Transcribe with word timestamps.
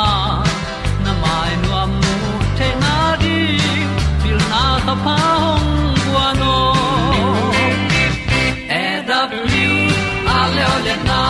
a 0.00 0.02
na 1.04 1.12
mai 1.22 1.52
nu 1.62 1.70
am 1.82 1.92
nu 2.02 2.14
te 2.58 2.68
na 2.82 2.94
di 3.22 3.36
pil 4.22 4.38
na 4.52 4.62
ta 4.86 4.94
pa 5.04 5.16
hong 5.42 5.70
bua 6.04 6.26
no 6.40 6.56
e 8.82 8.84
da 9.08 9.20
blue 9.30 9.80
a 10.36 10.38
le 10.54 10.64
olian 10.74 11.00
na 11.10 11.20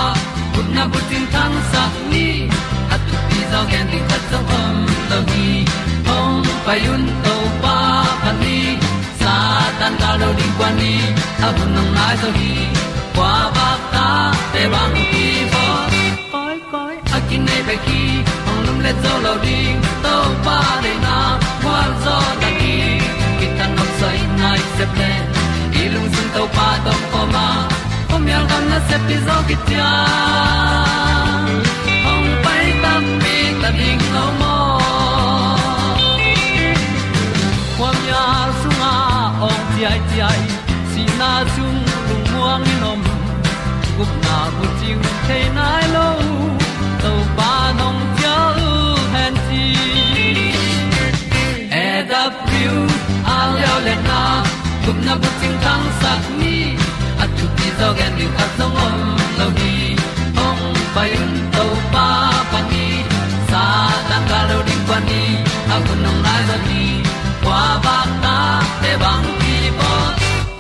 kun 0.55 0.67
na 0.77 0.83
bu 0.93 0.99
tin 1.09 1.25
tan 1.35 1.53
sa 1.71 1.83
ni 2.11 2.27
at 2.95 3.01
tu 3.09 3.17
pi 3.29 3.39
zo 3.53 3.61
gen 3.71 3.85
di 3.93 3.99
khat 4.09 4.23
zo 4.31 4.39
om 4.61 4.77
lo 5.11 5.19
gi 5.31 5.49
hong 6.09 6.39
pai 6.67 6.81
un 6.95 7.03
to 7.25 7.35
pa 7.63 7.77
pa 8.23 8.31
ni. 8.43 8.59
Sa 9.21 9.35
tan 9.79 9.93
da 10.01 10.11
lo 10.21 10.29
di 10.39 10.47
kwan 10.57 10.73
ni. 10.81 10.95
A 11.47 11.49
bu 11.57 11.65
nang 11.75 11.91
mai 11.97 12.15
zo 12.23 12.29
gi 12.39 12.53
kwa 13.17 13.33
ba 13.57 13.69
ta 13.93 14.07
te 14.53 14.63
bang 14.73 14.97
ki 15.11 15.27
bo 15.53 15.65
koi 16.33 16.57
koi 16.73 16.95
a 17.17 17.19
kin 17.29 17.43
nei 17.49 17.63
pe 17.69 17.77
ki 17.87 18.01
le 18.89 18.95
zo 19.03 19.15
lo 19.25 19.35
ding 19.45 19.81
to 20.05 20.15
pa 20.45 20.59
de 20.85 20.93
na 21.05 21.17
kwa 21.63 21.81
zo 22.05 22.17
ta 22.43 22.51
ki 22.61 22.77
ki 23.39 23.49
tan 23.59 23.73
sai 23.99 24.21
nai 24.41 24.61
se 24.77 24.85
ple 24.95 25.11
i 25.81 25.83
lung 25.95 26.09
sun 26.15 26.29
to 26.37 26.45
pa 26.57 26.69
to 26.85 26.95
pa 27.13 27.23
ma. 27.35 27.47
Kom 28.11 28.25
yal 28.33 28.45
gam 28.51 28.65
na 28.71 28.79
se 28.89 28.97
pi 29.07 29.17
zo 29.27 29.37
ki 29.49 29.57
tia 29.67 29.91
ong 32.13 32.29
pai 32.45 32.65
ta 32.83 32.93
mi 33.23 33.37
ta 33.63 33.71
ding 33.79 34.05
lo 34.15 34.25
mo 34.41 34.57
kwa 37.79 37.91
mya 38.03 38.25
sung 38.61 38.83
a 38.93 38.95
ong 39.49 39.63
ti 39.73 39.81
ai 39.91 40.01
ti 40.11 40.19
ai 40.31 40.43
si 40.91 41.03
na 41.21 41.33
chung 41.55 41.81
lung 42.09 42.27
muang 42.33 42.63
ni 42.69 42.75
nom 42.85 43.01
gup 43.97 44.13
na 44.25 44.39
bu 44.57 44.65
ting 44.81 45.03
te 45.27 45.41
nai 45.59 45.85
lo 45.97 46.09
to 47.03 47.13
pa 47.37 47.53
nong 47.81 48.01
han 49.49 49.65
ti 50.25 50.51
e 51.71 52.03
da 52.11 52.23
pru 52.45 52.75
a 53.25 53.39
leo 53.57 53.77
le 53.87 53.95
na 54.09 54.21
gup 54.85 54.99
na 55.07 55.15
bu 55.21 55.29
tin 55.41 55.55
tang 55.65 55.87
sat 56.01 56.23
ni 56.41 56.57
at 57.23 57.31
tu 57.37 57.47
ti 57.57 57.69
zo 57.79 57.89
gen 57.99 58.13
ni 58.19 58.27
at 58.43 58.51
zo 58.59 58.67
om 58.87 58.97
lo 59.39 59.47
ni 59.59 59.75
ong 60.45 60.63
pai 60.95 61.11
un 61.23 61.33
to 61.55 61.65
pa 61.93 62.07
pa 62.51 62.61
ni 62.71 62.87
sa 63.51 63.63
tan 64.09 64.23
ga 64.31 64.41
lo 64.51 64.59
ding 64.69 64.85
pa 64.89 64.99
ni. 65.09 65.23
A 65.75 65.77
bu 65.85 65.95
nong 66.05 66.21
lai 66.27 66.43
za 66.49 66.57
ni 66.69 66.83
kwa 67.45 67.63
ba 67.85 67.97
ta 68.23 68.37
te 68.83 68.93
bang 69.03 69.27
ki 69.41 69.57
bo 69.79 69.93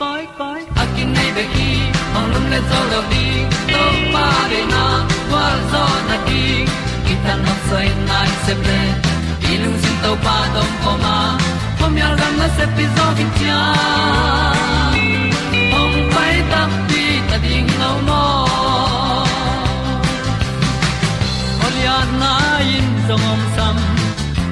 koi 0.01 0.25
koi 0.39 0.61
a 0.83 0.85
kin 0.95 1.09
nei 1.17 1.31
be 1.37 1.45
ki 1.55 1.71
ong 2.17 2.29
lum 2.33 2.45
le 2.53 2.61
zo 2.71 2.81
lo 2.93 3.01
di 3.13 3.27
to 3.73 3.83
pa 4.15 4.27
de 4.51 4.61
na 4.75 4.85
kwa 5.31 5.45
zo 5.73 5.85
na 6.09 6.17
di 6.27 6.43
ki 7.07 7.15
ta 7.25 7.35
no 7.45 7.58
sai 7.69 7.89
nai 8.09 8.31
se 8.45 8.55
ple 8.63 8.81
i 9.51 9.55
lung 9.63 9.79
sin 9.83 9.97
to 10.03 10.13
pa 10.25 10.37
tom 10.55 10.71
ko 10.83 10.93
ma. 11.05 11.17
Pom 11.79 11.97
yal 12.01 12.15
gam 12.21 12.35
na 12.41 12.49
se 12.57 12.65
pi 12.77 12.85
zo 12.97 13.07
ki 13.19 13.27
tia 13.39 13.61
ong 15.81 15.99
pai 16.15 16.35
ta 16.53 16.63
pi 16.89 17.03
ta 17.29 17.37
ding 17.45 17.71
lo 17.81 17.91
mo 18.09 18.25
Olia 21.67 21.99
na 22.21 22.33
in 22.77 22.89
song 23.07 23.27
om 23.33 23.43
sam 23.57 23.77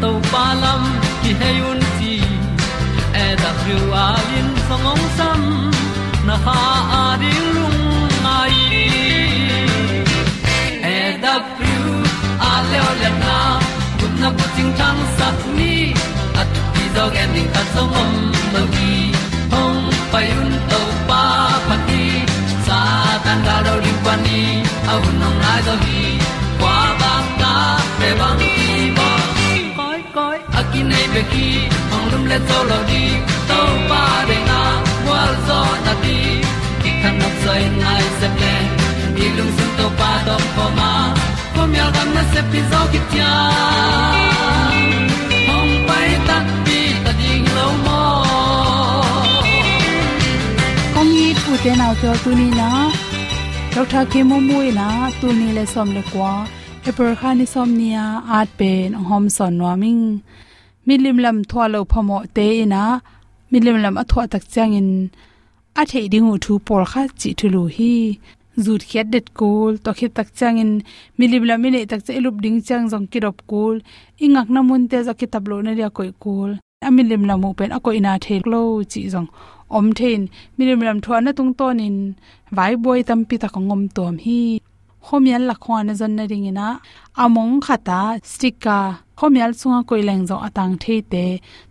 to 0.03 0.11
pa 0.31 0.45
lam 0.63 0.83
ki 1.23 1.33
hay 1.41 1.59
un 1.71 1.81
ti 1.99 2.15
e 3.25 3.27
da 3.43 3.51
thru 3.61 3.79
a 4.05 4.09
in 4.39 4.49
song 4.69 4.87
om 4.93 5.03
sam 5.19 5.41
na 6.29 6.37
ha 6.47 6.59
a 7.03 7.05
di 7.23 7.35
lung 7.55 7.81
mai 8.25 8.57
e 10.95 10.99
da 11.25 11.35
thru 11.55 11.66
le 13.03 13.11
na 13.23 13.37
kun 13.99 14.13
na 14.23 14.29
bu 14.37 14.45
ting 14.57 14.73
tang 14.81 15.01
sat 15.17 15.39
ni 15.59 15.75
at 16.41 16.49
ti 16.75 16.85
dog 16.97 17.15
ending 17.23 17.51
ta 17.55 17.63
zong 17.75 17.95
om 18.03 18.13
lo 18.55 18.63
gi 18.75 18.95
hong 19.53 19.81
pai 20.13 20.27
un 20.41 20.51
to 20.71 20.81
pa 21.09 21.23
pa 21.69 21.77
ti 21.89 22.05
sa 22.67 22.81
tan 23.25 23.39
ga 23.47 23.57
do 23.67 23.75
ri 23.85 23.95
pa 24.05 24.15
ni 24.27 24.43
au 24.93 25.03
nong 25.21 25.39
lai 25.45 25.61
do 25.69 25.75
gi 25.87 26.05
kwa 26.61 26.77
ba 27.01 27.15
ta 27.41 27.55
pe 27.99 28.09
bang 28.21 28.39
ki 28.57 28.77
bo 28.97 29.11
koi 29.79 30.01
koi 30.17 30.39
a 30.59 30.61
ki 30.71 30.81
nei 30.91 31.27
ki 31.35 31.49
lum 32.17 32.25
le 32.31 32.39
zo 32.49 32.59
lo 32.71 32.79
di 32.91 33.05
to 33.49 33.61
pa 33.89 34.03
de 34.29 34.39
na. 34.49 34.61
Wa 35.09 35.21
zo 35.47 35.61
na 35.85 35.93
di 36.05 36.19
ki 36.83 36.91
kan 37.03 37.15
nok 37.21 37.35
sai 37.45 37.63
nai 37.83 38.05
se 38.19 38.29
ple 38.37 38.55
ni 39.17 39.27
lung 39.37 39.53
sun 39.57 39.71
to 39.79 39.87
pa 39.99 40.11
do 40.27 40.37
po 40.57 40.65
ma 40.79 41.16
mi 41.73 41.79
al 41.85 41.91
gam 41.97 42.09
na 42.17 42.23
se 42.33 42.41
pi 42.51 42.61
zo 42.71 42.81
ki 42.93 43.01
tia 43.11 43.33
hom 45.49 45.69
pai 45.89 46.11
ta 46.29 46.37
pi 46.65 46.79
ta 47.05 47.13
ding 47.21 47.47
lo 47.57 47.67
mo 47.85 48.01
kong 50.95 51.11
ni 51.17 51.27
pu 51.43 51.53
te 51.65 51.73
nau 51.81 51.93
to 52.01 52.11
tu 52.23 52.31
ni 52.41 52.49
na 52.61 52.71
doctor 53.75 54.05
dr 54.05 54.11
kemo 54.13 54.37
mu 54.49 54.59
na 54.79 54.89
tu 55.21 55.29
ni 55.39 55.49
le 55.57 55.65
som 55.73 55.89
le 55.97 56.03
kwa 56.13 56.33
epur 56.89 57.11
kha 57.21 57.31
ni 57.39 57.47
som 57.55 57.69
nia 57.81 58.05
at 58.39 58.49
pen 58.59 58.89
hom 59.09 59.25
son 59.37 59.53
no 59.59 59.71
ming 59.83 60.05
milim 60.87 61.19
lam 61.25 61.39
thwa 61.51 61.65
lo 61.75 61.81
phamo 61.93 62.19
te 62.37 62.47
ina 62.63 62.83
milim 63.53 63.77
lam 63.85 63.95
athwa 64.03 64.23
tak 64.33 64.45
chang 64.53 64.75
in 64.81 64.91
a 65.81 65.83
thei 65.91 66.07
ding 66.13 66.29
u 66.33 66.35
thu 66.45 66.53
por 66.67 66.83
kha 66.91 67.03
chi 67.21 67.31
thulu 67.39 67.63
hi 67.77 67.93
zut 68.65 68.83
khiat 68.89 69.07
det 69.15 69.27
kul 69.39 69.73
to 69.85 69.91
khit 69.99 70.13
tak 70.19 70.29
chang 70.39 70.59
in. 70.63 70.73
Milib 71.19 71.43
la 71.49 71.55
mi 71.63 71.69
tak 71.91 72.01
che 72.07 72.21
lup 72.25 72.37
ding 72.45 72.59
chang 72.69 72.85
jong 72.93 73.07
ki 73.11 73.19
rop 73.25 73.39
kul 73.51 73.77
ingak 74.25 74.49
na 74.55 74.61
mun 74.69 74.83
te 74.91 74.99
za 75.07 75.13
tablo 75.33 75.57
na 75.63 75.71
ria 75.79 75.91
koi 75.97 76.13
kul 76.25 76.51
amilim 76.87 77.23
la 77.29 77.35
mu 77.43 77.51
pen 77.59 77.71
ako 77.77 77.91
ina 77.99 78.13
the 78.25 78.35
klo 78.45 78.61
chi 78.93 79.01
jong 79.13 79.29
om 79.77 79.87
thein 79.99 80.23
milim 80.57 80.81
lam 80.87 80.99
thwa 81.05 81.17
na 81.25 81.31
tung 81.39 81.53
ton 81.59 81.81
in 81.87 81.99
vai 82.57 82.75
boy 82.83 83.01
tam 83.09 83.21
pi 83.29 83.37
ta 83.43 83.49
ngom 83.55 83.83
tom 83.97 84.15
hi. 84.25 84.41
Homial 85.07 85.43
la 85.49 85.55
khwana 85.63 85.93
jan 86.01 86.13
na 86.17 86.25
ring 86.31 86.47
ina 86.51 86.69
among 87.25 87.55
khata 87.67 88.01
stika 88.31 89.06
khomial 89.19 89.53
sunga 89.61 89.81
koileng 89.89 90.25
zo 90.29 90.37
atang 90.47 90.75
theite 90.83 91.25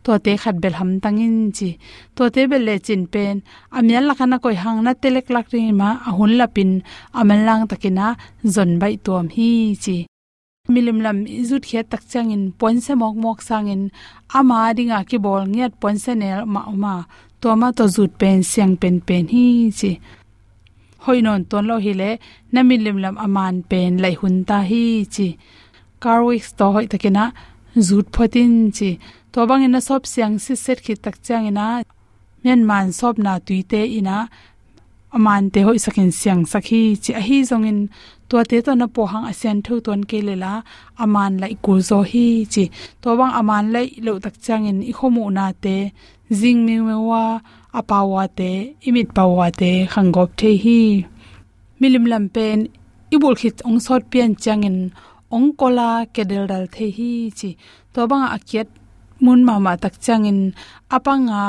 to 0.03 0.11
te 0.25 0.33
khat 0.41 0.55
bel 0.63 0.75
ham 0.79 0.91
tangin 1.03 1.35
chi. 1.57 1.69
To 2.15 2.23
te 2.33 2.41
bel 2.51 2.63
le 2.67 2.75
chin 2.85 3.03
pen, 3.13 3.35
amial 3.77 4.03
lakana 4.09 4.37
koi 4.43 4.55
hang 4.63 4.79
na 4.85 4.91
telek 5.01 5.27
lak 5.35 5.47
ri 5.53 5.61
ma, 5.79 5.89
ahun 6.09 6.33
lapin 6.39 6.71
amal 7.19 7.41
lang 7.47 7.63
takina, 7.69 8.07
zon 8.53 8.71
bai 8.81 8.95
tom 9.05 9.25
hi 9.35 9.49
chi. 9.83 9.97
Milim 10.73 10.99
lam 11.05 11.17
izut 11.41 11.63
khe 11.69 11.81
tak 11.91 12.03
changin 12.11 12.43
ponse 12.59 12.93
mok 13.01 13.15
mok 13.23 13.39
sangin, 13.47 13.81
ama 14.37 14.57
dinga 14.77 14.99
ki 15.09 15.17
bol 15.25 15.43
ngiat 15.53 15.73
ponse 15.81 16.11
nel 16.21 16.39
ma 16.53 16.61
ma 16.83 16.95
to 17.41 17.49
ma 17.61 17.67
to 17.77 17.85
zut 17.95 18.11
pen, 18.21 18.37
siang 18.51 18.73
pen 18.81 18.95
pen 19.07 19.25
hi 19.33 19.45
chi. 19.79 19.91
Hoinon 21.05 21.41
ton 21.49 21.65
lo 21.69 21.75
hi 21.85 21.93
le, 22.01 22.09
na 22.53 22.59
milim 22.69 22.97
lam 23.03 23.15
aman 23.25 23.55
pen 23.69 23.91
lai 24.03 24.15
hun 24.19 24.35
ta 24.49 24.57
hi 24.69 24.83
chi 25.15 25.27
carwix 26.05 26.43
to 26.57 26.65
hoi 26.75 26.85
takena 26.91 27.25
zut 27.87 28.07
photin 28.15 28.53
chi. 28.77 28.89
To 29.33 29.39
bang 29.49 29.63
ina 29.67 29.79
sop 29.87 30.03
siang 30.11 30.35
si 30.43 30.53
set 30.63 30.79
khi 30.85 30.93
tak 31.03 31.15
chang 31.25 31.45
ina 31.51 31.67
men 32.43 32.61
man 32.69 32.87
sop 32.99 33.15
na 33.25 33.33
tuite 33.45 33.81
ina. 33.99 34.17
Aman 35.15 35.43
te 35.53 35.59
hoi 35.67 35.77
sakin 35.85 36.11
siang 36.19 36.41
sakhi 36.51 36.81
chi 37.03 37.11
a 37.19 37.21
hi 37.27 37.37
zong 37.49 37.65
in. 37.71 37.79
To 38.29 38.35
te 38.49 38.57
to 38.65 38.71
na 38.79 38.87
po 38.95 39.01
hang 39.11 39.25
asian 39.31 39.57
thu 39.65 39.73
ton 39.85 40.01
ke 40.09 40.19
lela 40.27 40.53
aman 41.03 41.33
lai 41.41 41.53
kul 41.63 41.79
zo 41.89 41.97
hi 42.11 42.25
chi. 42.53 42.63
To 43.01 43.09
bang 43.19 43.33
aman 43.39 43.65
lai 43.75 43.87
lo 44.05 44.13
tak 44.23 44.35
chang 44.45 44.63
in. 44.71 44.79
I 44.91 44.93
khomu 44.97 45.23
na 45.37 45.45
te. 45.63 45.77
Jing 46.39 46.59
mi 46.67 46.75
me 46.87 46.95
wa 47.09 47.23
apawa 47.79 48.23
te 48.37 48.51
imit 48.87 49.09
pawa 49.17 49.47
te 49.59 49.71
khangop 49.93 50.29
the 50.39 50.51
hi. 50.63 50.79
Milim 51.79 52.05
lam 52.11 52.25
pen 52.35 52.59
ibul 53.13 53.35
khit 53.39 53.57
ong 53.67 53.79
sot 53.85 54.03
pian 54.11 54.31
changin 54.43 54.77
ong 55.33 55.49
kola 55.59 56.05
kedel 56.13 56.43
dal 56.51 56.65
the 56.73 56.85
hi 56.97 57.11
chi. 57.39 57.49
To 57.93 57.99
bang 58.09 58.27
akiat 58.35 58.67
mun 59.23 59.39
ma 59.47 59.55
ma 59.65 59.73
tak 59.83 59.95
changin 60.05 60.39
apanga 60.95 61.43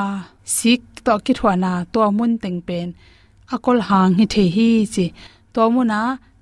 sik 0.55 0.81
to 1.05 1.13
ki 1.25 1.33
thwana 1.37 1.71
to 1.93 1.99
mun 2.17 2.33
teng 2.43 2.59
pen. 2.67 2.87
Akol 3.53 3.79
hang 3.87 4.11
hi 4.17 4.25
the 4.33 4.43
hi 4.55 4.69
chi. 4.93 5.05
To 5.53 5.61
muna 5.73 5.99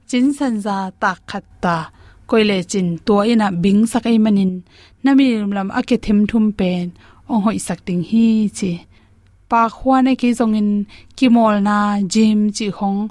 chin 0.09 0.25
san 0.37 0.53
za 0.65 0.77
tak 1.01 1.19
khat 1.29 1.45
ta. 1.63 1.77
Koile 2.29 2.57
chin 2.71 2.87
to 3.07 3.15
ina 3.31 3.47
bing 3.63 3.81
sakai 3.91 4.17
manin. 4.25 4.53
Nami 5.03 5.27
lam 5.57 5.69
ake 5.79 5.95
them 6.05 6.19
thum 6.29 6.45
pen. 6.59 6.85
Ong 7.29 7.41
hoi 7.45 7.57
sak 7.67 7.79
ting 7.87 8.03
hi 8.09 8.25
chi. 8.57 8.71
Pa 9.49 9.61
khwane 9.75 10.13
ki 10.21 10.29
zongin 10.39 10.69
ki 11.17 11.27
mol 11.35 11.55
na 11.67 11.77
jim 12.13 12.39
chi 12.57 12.67
hong. 12.77 13.01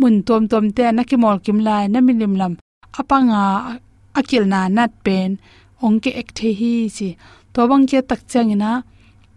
Mun 0.00 0.16
tom 0.26 0.42
tom 0.50 0.64
te 0.76 0.84
na 0.96 1.02
ki 1.10 1.16
mol 1.22 1.36
kim 1.44 1.58
lai. 1.66 1.84
Na 1.92 1.98
milim 2.06 2.34
lam 2.40 2.52
apanga 3.00 3.42
akil 4.18 4.44
na 4.52 4.60
nat 4.76 4.92
pen, 5.04 5.30
ongke 5.84 6.10
ek 6.20 6.28
the 6.36 6.48
hi 6.60 6.72
chi 6.96 7.08
to 7.52 7.60
bang 7.70 7.84
ke 7.90 7.98
tak 8.10 8.20
changina 8.30 8.70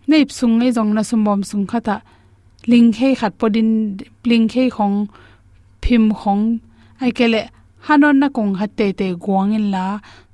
neip 0.10 0.30
sung 0.38 0.56
ngai 0.60 0.72
jong 0.76 0.92
na 0.96 1.02
sum 1.10 1.22
bom 1.26 1.42
sung 1.50 1.66
khata. 1.72 1.98
Ling 2.72 2.90
khei 2.98 3.14
khat 3.20 3.34
podin, 3.40 3.70
ling 4.30 4.48
khei 4.54 4.70
khong, 4.76 4.98
phim 5.82 6.06
khong. 6.20 6.46
Ai 7.04 7.12
kele 7.18 7.42
hanon 7.86 8.16
na 8.22 8.28
kong 8.36 8.52
hat 8.60 8.72
te 8.80 8.88
te 9.00 9.08
guang 9.24 9.52
in 9.58 9.66
la. 9.74 9.86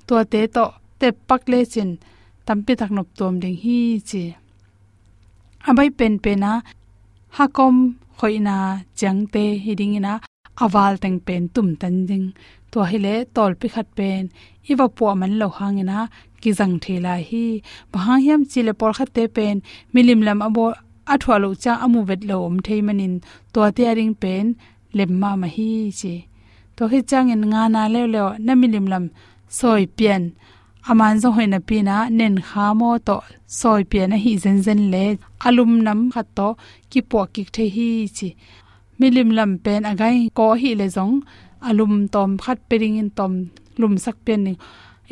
To 0.07 0.16
te 0.31 0.42
to, 0.56 0.66
te 1.00 1.07
pak 1.27 1.42
le 1.51 1.60
chin. 1.74 1.89
Tampi 2.45 2.74
tak 2.80 2.92
nop 2.95 3.07
tom 3.18 3.33
ding 3.42 3.57
hi 3.63 3.77
chi 4.10 4.24
abai 5.69 5.89
pen 5.98 6.13
pena 6.24 6.51
hakom 7.38 7.75
khoina 8.18 8.57
changte 9.00 9.44
hiding 9.63 9.95
ina. 10.00 10.13
Awal 10.63 10.94
teng 11.04 11.19
pen 11.25 11.44
tum 11.54 11.68
tan 11.81 11.95
ding 12.10 12.27
to 12.75 12.83
hile 12.92 13.16
tol 13.36 13.51
pi 13.60 13.68
khat 13.75 13.88
pen. 13.98 14.24
Iwa 14.72 14.88
po 14.98 15.06
man 15.19 15.33
lo 15.42 15.48
hangina 15.57 16.00
ki 16.42 16.51
jang 16.57 16.75
thela 16.83 17.13
hi. 17.30 17.45
Bahang 17.92 18.22
hiam 18.25 18.42
chile 18.51 18.74
por 18.80 18.92
khat 18.98 19.10
te 19.16 19.24
pen. 19.36 19.56
Milim 19.94 20.19
lam 20.27 20.39
abo 20.48 20.66
athwa 21.13 21.36
lo 21.44 21.50
cha 21.63 21.74
amu 21.86 22.00
vet 22.10 22.22
lo 22.30 22.36
om 22.48 22.56
thei 22.66 22.80
manin 22.88 23.13
to 23.54 23.62
te 23.77 23.83
ring 23.98 24.16
pen, 24.24 24.45
lem 24.98 25.12
ma 25.22 25.31
hi 25.56 25.69
chi. 26.00 26.16
To 26.75 26.83
hi 26.92 27.00
chang 27.10 27.30
en 27.33 27.44
nga 27.51 27.63
na 27.74 27.81
le 27.94 28.01
le 28.13 28.24
na 28.45 28.54
milim 28.62 28.86
lam, 28.94 29.06
soi 29.57 29.83
pian. 29.98 30.24
Aman 30.89 31.16
zo 31.22 31.30
hoina 31.36 31.60
pina 31.69 31.95
nen 32.18 32.36
kha 32.48 32.66
mo 32.80 32.89
to, 33.07 33.18
soi 33.60 33.81
pian 33.92 34.12
hi 34.24 34.31
zen 34.44 34.57
zen 34.66 34.81
le. 34.94 35.06
Alum 35.48 35.72
nam 35.86 36.00
khat 36.13 36.27
to, 36.38 36.48
ki 36.92 37.00
po 37.10 37.19
ki 37.33 37.44
the 37.56 37.66
hi 37.75 37.89
chi. 38.18 38.30
Milim 39.00 39.30
lam 39.38 39.51
pen 39.66 39.81
agai 39.92 40.18
ko 40.38 40.45
hi 40.62 40.72
le 40.80 40.88
zong 40.98 41.16
alum 41.70 41.94
tom, 42.14 42.30
khat 42.44 42.60
pering 42.70 42.98
in 43.02 43.10
tom, 43.18 43.34
lum 43.80 43.94
sak 44.06 44.16
pen 44.26 44.40
ni. 44.46 44.54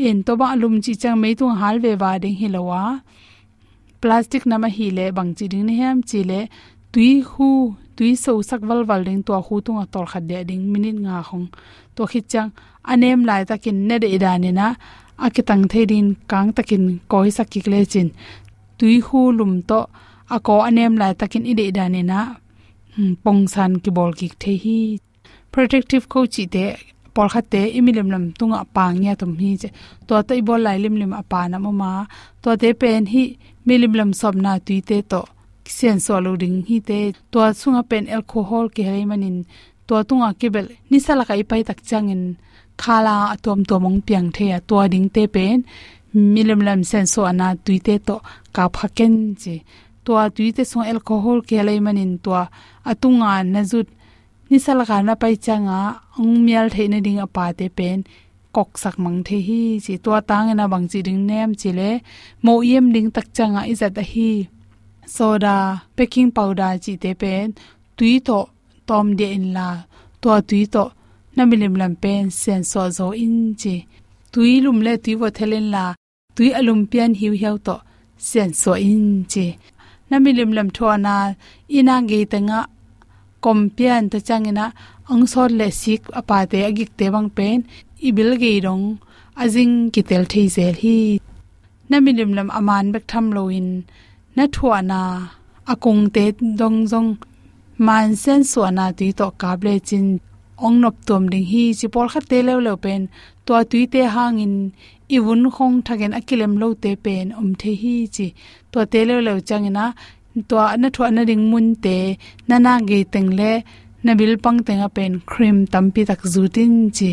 En 0.07 0.17
to 0.25 0.31
ba 0.39 0.47
lum 0.61 0.75
chi 0.83 0.93
chang 1.01 1.17
mei 1.23 1.33
tu 1.39 1.45
hal 1.61 1.75
ve 1.83 1.91
wa 2.01 2.11
ding 2.23 2.37
hi 2.41 2.47
lowa 2.55 2.81
plastic 4.01 4.43
nama 4.51 4.67
hi 4.77 4.85
le 4.97 5.05
bang 5.17 5.31
chi 5.37 5.45
ding 5.51 5.65
ni 5.67 5.73
hem, 5.81 5.97
chi 6.09 6.19
le 6.29 6.39
tui 6.93 7.11
hu, 7.31 7.49
tui 7.97 8.09
so 8.23 8.31
sak 8.49 8.61
wal 8.69 8.81
wal 8.89 9.01
ding 9.07 9.21
to 9.27 9.33
hu 9.47 9.55
tu 9.65 9.71
nga 9.77 9.85
tor 9.93 10.05
khat 10.11 10.23
de 10.29 10.37
ding 10.49 10.63
minute 10.73 10.99
nga 11.05 11.15
khong 11.27 11.47
to 11.95 12.01
khit 12.11 12.25
chang, 12.31 12.49
anem 12.91 13.19
lai 13.29 13.41
takin 13.49 13.77
ne 13.87 13.95
de 14.03 14.17
da 14.23 14.31
ni 14.43 14.51
na 14.59 14.67
akitang 15.25 15.65
thedin 15.71 16.07
kang 16.31 16.49
takin 16.57 16.83
koi 17.11 17.29
sakik 17.37 17.65
le 17.71 17.79
chin. 17.91 18.09
Tui 18.77 18.95
hu 19.05 19.19
lum 19.37 19.53
to 19.69 19.79
ako 20.35 20.53
anem 20.67 20.93
lai 21.01 21.13
takin 21.19 21.45
ide 21.51 21.65
da 21.77 21.85
ni 21.93 22.01
na. 22.11 22.19
Hmm, 22.95 23.13
Pongsan 23.23 23.71
ki 23.83 23.89
bol 23.97 24.11
ki 24.19 24.27
the 24.41 24.53
hi 24.63 24.79
protective 25.53 26.05
coach 26.13 26.37
te 26.53 26.65
por 27.15 27.27
khate 27.33 27.61
imilem 27.77 28.07
lam 28.13 28.23
tunga 28.39 28.59
pangya 28.75 29.13
tum 29.21 29.31
hi 29.41 29.49
che 29.61 29.69
to 30.07 30.15
tai 30.27 30.41
bol 30.47 30.61
lai 30.65 30.77
lim 30.83 30.95
lim 31.01 31.13
apa 31.21 31.39
na 31.51 31.57
ma. 31.81 31.91
To 32.43 32.49
te 32.61 32.69
pen 32.81 33.01
hi 33.13 33.23
milim 33.67 33.93
lam 33.99 34.11
sob 34.19 34.35
na 34.43 34.51
tu 34.67 34.75
te 34.89 34.97
to 35.11 35.21
sen 35.77 35.97
so 36.05 36.15
lo 36.25 36.31
ding. 36.41 36.57
Hi 36.67 36.77
te 36.89 36.99
to 37.31 37.39
sunga 37.61 37.81
pen 37.89 38.03
alcohol 38.15 38.65
ke 38.75 38.83
hai 38.91 39.03
manin. 39.11 39.37
To 39.87 39.95
tunga 40.07 40.29
kebel 40.39 40.65
nisala 40.91 41.23
kai 41.29 41.43
pai 41.49 41.61
tak 41.69 41.79
changin 41.89 42.23
khala 42.81 43.15
atom 43.33 43.59
to 43.69 43.75
mong 43.83 43.99
piang 44.07 44.27
the 44.35 44.43
ya 44.51 44.59
to 44.69 44.75
ding 44.93 45.07
te 45.15 45.23
pen. 45.35 45.59
Milim 46.35 46.61
lam 46.67 46.81
sen 46.89 47.05
so 47.13 47.21
ana 47.31 47.47
tu 47.65 47.73
te 47.87 47.95
to, 48.07 48.15
ka 48.55 48.63
phaken 48.75 49.13
che. 49.41 49.55
To 50.05 50.13
tu 50.35 50.43
te 50.55 50.63
so 50.71 50.77
alcohol 50.91 51.37
ke 51.47 51.57
lai 51.67 51.79
manin. 51.85 52.11
To 52.23 52.31
atunga 52.91 53.31
nazut 53.53 53.87
nisal 54.49 54.79
ga 54.89 55.15
pai 55.21 55.35
changa 55.45 55.81
ong 56.19 56.35
mial 56.45 56.67
theina 56.73 56.97
ding 57.05 57.19
apa 57.25 57.45
te 57.59 57.67
pen 57.77 57.99
kok 58.55 58.77
sak 58.77 58.95
mang 59.03 59.19
the 59.27 59.37
hi, 59.47 59.61
chi 59.85 59.93
to 60.03 60.11
tang 60.29 60.47
na 60.59 60.65
bang 60.71 60.87
chi 60.91 60.99
ding 61.07 61.21
nem 61.29 61.49
chi 61.61 61.69
le, 61.79 61.91
mo 62.45 62.53
yem 62.69 62.85
ding 62.93 63.09
tak 63.15 63.27
changa 63.35 63.61
izat 63.71 63.97
a 64.01 64.03
hi. 64.11 64.31
Soda, 65.15 65.57
baking 65.95 66.31
powder 66.35 66.73
chi 66.83 66.93
te 67.03 67.11
pen, 67.21 67.47
tui 67.97 68.13
to, 68.27 68.39
tom 68.87 69.07
de 69.19 69.27
in 69.37 69.45
la 69.55 69.67
to 70.21 70.31
tui 70.49 70.61
to 70.73 70.83
na 71.35 71.43
milim 71.49 71.75
lam 71.81 71.93
pen, 72.03 72.23
sen 72.41 72.61
so 72.71 72.81
zo 72.97 73.07
in 73.25 73.37
chi. 73.61 73.75
Tui 74.33 74.51
lum 74.63 74.79
le 74.85 74.93
tui 75.03 75.13
wo 75.21 75.27
thelen 75.37 75.67
la, 75.75 75.85
tui 76.35 76.49
alum 76.59 76.81
pian 76.91 77.11
hiu 77.19 77.33
hiu 77.41 77.55
to, 77.67 77.75
sen 78.29 78.49
so 78.61 78.71
in 78.89 79.25
chi. 79.31 79.47
Na 80.09 80.15
milim 80.23 80.51
lam 80.57 80.69
thona 80.75 81.15
ina 81.77 81.95
ge 82.09 82.19
tanga 82.31 82.59
kompian 83.45 84.03
ta 84.11 84.19
changina 84.27 84.65
angsor 85.11 85.49
le 85.59 85.67
sik 85.81 86.01
apa 86.19 86.37
te 86.51 86.57
agik 86.69 86.91
te 86.99 87.05
bang 87.13 87.29
pen, 87.37 87.59
ibil 88.07 88.31
ge 88.41 88.53
rong 88.65 88.85
ajing 89.41 89.75
ki 89.93 90.01
tel 90.09 90.23
thei 90.31 90.47
zel 90.55 90.75
hi. 90.83 90.97
Namilim 91.89 92.31
lam 92.37 92.49
aman 92.59 92.85
bek 92.93 93.05
tham 93.11 93.25
loin 93.35 93.67
na 94.35 94.43
thuana 94.55 95.01
akong 95.71 96.03
te 96.15 96.25
dong 96.59 96.79
jong 96.91 97.09
man 97.85 98.07
sen 98.23 98.41
suana 98.51 98.85
ti 98.97 99.07
to 99.19 99.27
kable 99.41 99.73
chin, 99.87 100.05
ong 100.65 100.77
nop 100.83 100.95
tom 101.07 101.23
ding 101.31 101.47
hi, 101.51 101.63
chi 101.79 101.87
por 101.93 102.07
kha 102.11 102.21
te 102.31 102.37
le 102.47 102.53
le 102.65 102.73
pen 102.83 103.01
to 103.45 103.53
tui 103.69 103.83
te 103.93 104.01
hangin 104.15 104.55
iwun 105.15 105.41
khong 105.55 105.77
thagen 105.85 106.13
akilem 106.19 106.53
lo 106.61 106.67
te 106.83 106.91
pen 107.05 107.25
om 107.39 107.49
the 107.61 107.71
hi 107.81 107.95
chi 108.15 108.27
to 108.71 108.79
te 108.91 108.99
le 109.07 109.15
le 109.25 109.33
changina 109.47 109.85
to 110.49 110.55
na 110.81 110.87
thwa 110.95 111.07
na 111.15 111.21
ring 111.29 111.45
mun 111.51 111.67
te 111.83 111.97
na 112.47 112.55
na 112.65 112.71
ge 112.89 112.99
teng 113.13 113.29
le 113.39 113.51
na 114.05 114.11
bil 114.19 114.33
pang 114.43 114.59
teng 114.67 114.83
a 114.87 114.89
pen 114.95 115.13
cream 115.29 115.57
tampi 115.73 116.01
tak 116.09 116.21
zutin 116.33 116.73
chi. 116.97 117.11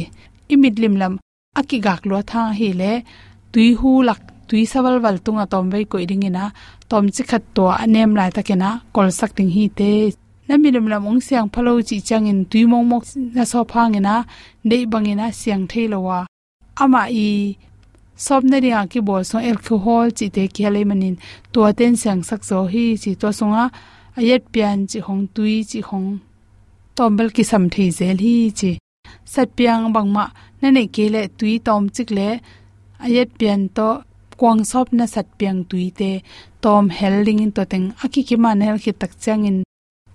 Imit 0.53 0.75
lim 0.83 0.95
lam, 1.01 1.15
aki 1.61 1.77
gak 1.87 2.03
lo 2.11 2.19
tha 2.31 2.43
hi 2.59 2.69
le, 2.81 2.93
tui 3.53 3.69
hu 3.79 3.91
lak, 4.09 4.21
tui 4.49 4.63
sawal 4.73 4.97
wal 5.05 5.17
tunga 5.25 5.45
tom 5.53 5.65
vei 5.73 5.85
ko 5.91 5.97
iring 6.05 6.27
ina, 6.29 6.45
tom 6.91 7.05
chi 7.15 7.23
khat 7.31 7.43
to 7.57 7.65
anem 7.85 8.11
lai 8.19 8.31
takena 8.37 8.71
kol 8.95 9.09
sak 9.19 9.31
ting 9.37 9.51
hi 9.57 9.65
te. 9.79 9.93
Na 10.49 10.55
mi 10.63 10.69
lam 10.75 10.87
lam 10.93 11.03
ong 11.11 11.21
siang 11.27 11.49
phalo 11.53 11.73
chi 11.89 11.97
changin 12.09 12.41
tui 12.51 12.63
mong 12.71 12.87
mok 12.91 13.05
na 13.37 13.45
so 13.51 13.61
phang 13.73 13.95
ina 13.99 14.15
nei 14.69 14.83
bang 14.93 15.07
ina 15.13 15.27
siang 15.41 15.65
theilowa 15.71 16.19
ama 16.83 17.03
i 17.25 17.29
sob 18.27 18.43
na 18.51 18.57
ria 18.65 18.81
ki 18.93 19.01
bol 19.09 19.23
so 19.31 19.37
alcohol 19.51 20.07
chi 20.19 20.27
te 20.37 20.43
ki 20.55 20.67
hale 20.67 20.83
manin 20.91 21.17
to 21.53 21.61
ten 21.79 21.95
sang 22.03 22.23
sak 22.29 22.43
zo 22.51 22.59
hi 22.73 22.85
chi 23.03 23.13
to 23.21 23.29
songa 23.39 23.65
ayet 24.19 24.43
pian 24.53 24.79
chi 24.91 24.99
hong 25.07 25.25
tui 25.35 25.57
chi 25.71 25.81
hong 25.89 26.09
tombel 26.97 27.29
ki 27.37 27.45
sam 27.51 27.65
thei 27.73 27.89
zel 27.99 28.19
hi 28.27 28.35
chi 28.59 28.71
sat 29.33 29.49
piang 29.59 29.85
bangma 29.95 30.25
na 30.61 30.69
ne 30.77 30.83
ke 30.95 31.05
le 31.15 31.23
tui 31.39 31.55
tom 31.67 31.83
chik 31.95 32.09
le 32.19 32.29
ayet 33.07 33.31
pian 33.39 33.61
to 33.77 33.89
kwang 34.41 34.63
sop 34.71 34.87
na 34.99 35.05
sat 35.15 35.27
piang 35.39 35.61
tui 35.71 35.87
te 35.99 36.11
tom 36.63 36.85
helding 36.99 37.41
in 37.45 37.53
to 37.57 37.63
teng 37.73 37.87
aki 38.05 38.21
ki 38.29 38.37
man 38.45 38.61
hel 38.67 38.79
ki 38.85 38.93
tak 39.01 39.13
chang 39.23 39.43
in 39.51 39.59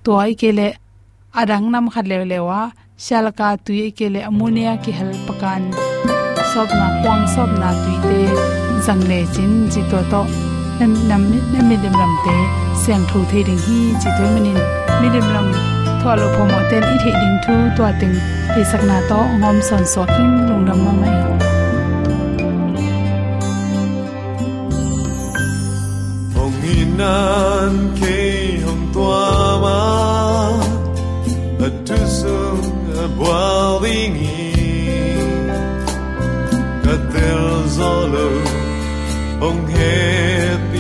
to 0.03 0.11
ai 0.23 0.33
ke 0.41 0.49
le 0.59 0.67
arang 1.39 1.65
nam 1.73 1.85
khat 1.93 2.05
le 2.11 2.17
lewa 2.31 2.61
shalka 3.05 3.49
tui 3.65 3.85
ke 3.97 4.05
le 4.13 4.19
ammonia 4.29 4.73
ki 4.83 4.91
hel 4.97 5.11
pakan 5.27 5.63
sop 6.55 6.71
na 6.71 6.87
kwang 7.03 7.27
sop 7.35 7.49
na 7.61 7.69
tuite 7.83 8.19
zang 8.85 9.01
le 9.09 9.19
chin 9.35 9.53
chi 9.71 9.81
to 9.91 9.99
to. 10.11 10.21
Nam 10.79 10.91
nam 11.09 11.23
nam, 11.53 11.65
mi 11.69 11.75
dem 11.83 11.95
ram 12.01 12.13
te 12.25 12.35
siang 12.81 13.03
thu 13.09 13.19
the 13.31 13.39
ding 13.47 13.61
hi 13.65 13.79
chi 14.01 14.09
to 14.17 14.23
manin. 14.33 14.59
Mi 15.01 15.07
dem 15.15 15.27
ram 15.35 15.47
tho 16.01 16.11
lo 16.19 16.27
pho 16.35 16.43
mo 16.51 16.59
ten, 16.69 16.83
i 16.93 16.95
the 17.03 17.11
ding 17.21 17.37
thu 17.45 17.55
tua 17.77 17.89
ting. 17.99 18.15
Ti 18.53 18.61
sak 18.71 18.81
na 18.89 18.97
to, 19.09 19.19
ngom 19.41 19.57
son 19.67 19.83
sot 19.93 20.09
ning 20.17 20.35
lung 20.47 20.63
dam 20.67 20.79
ma 20.85 20.93
mai. 21.01 21.17
Hong 26.35 26.57
hinan 26.63 27.73
ke 27.99 28.17
hồng 28.63 28.85
tua 28.93 29.27
ma 29.63 29.77
a 31.65 31.69
tu 31.87 31.99
sung 32.17 32.65
a 33.03 33.05
bwa 33.17 33.43
ling 33.83 34.15
hi 34.23 34.44
tell 37.15 37.67
zolo 37.77 38.27
bong 39.39 39.67
het 39.67 40.74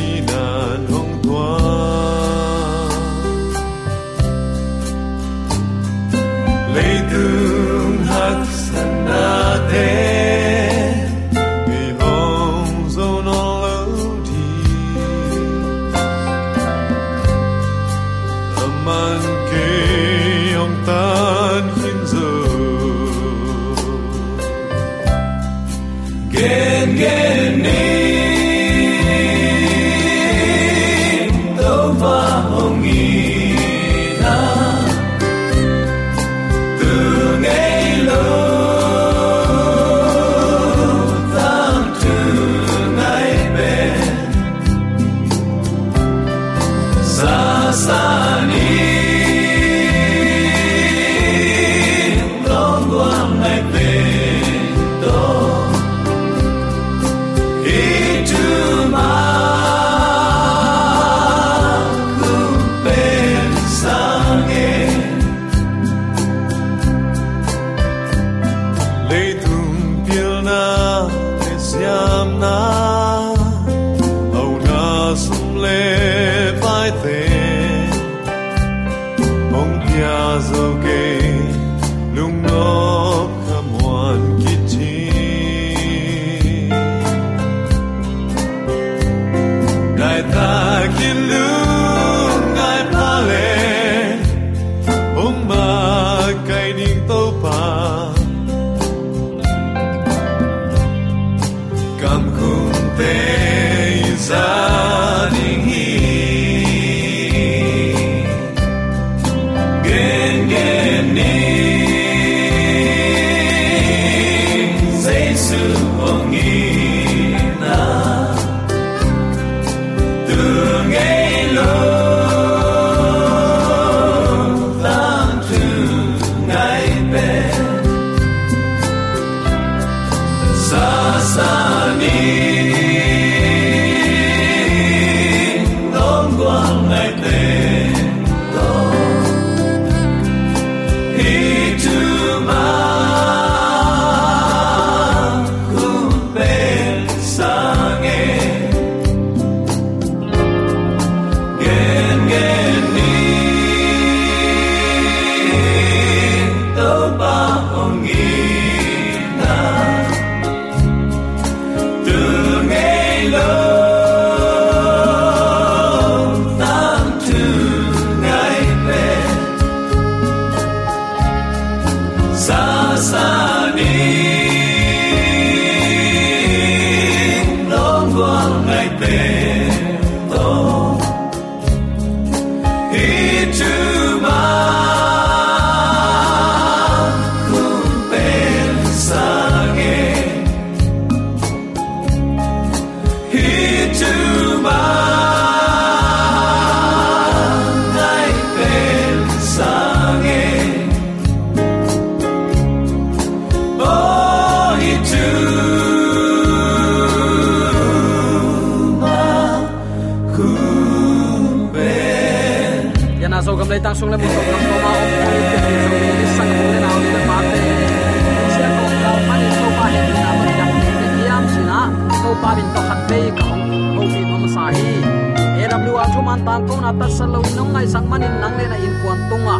man 226.35 226.45
tang 226.45 226.67
ko 226.67 226.75
na 226.83 226.91
ta 226.99 227.07
sa 227.07 227.25
lo 227.25 227.39
nong 227.55 227.71
ngai 227.73 227.87
sang 227.87 228.07
manin 228.11 228.33
nang 228.41 228.55
le 228.59 228.65
na 228.67 228.75
in 228.75 228.93
kwan 229.01 229.19
tunga 229.29 229.55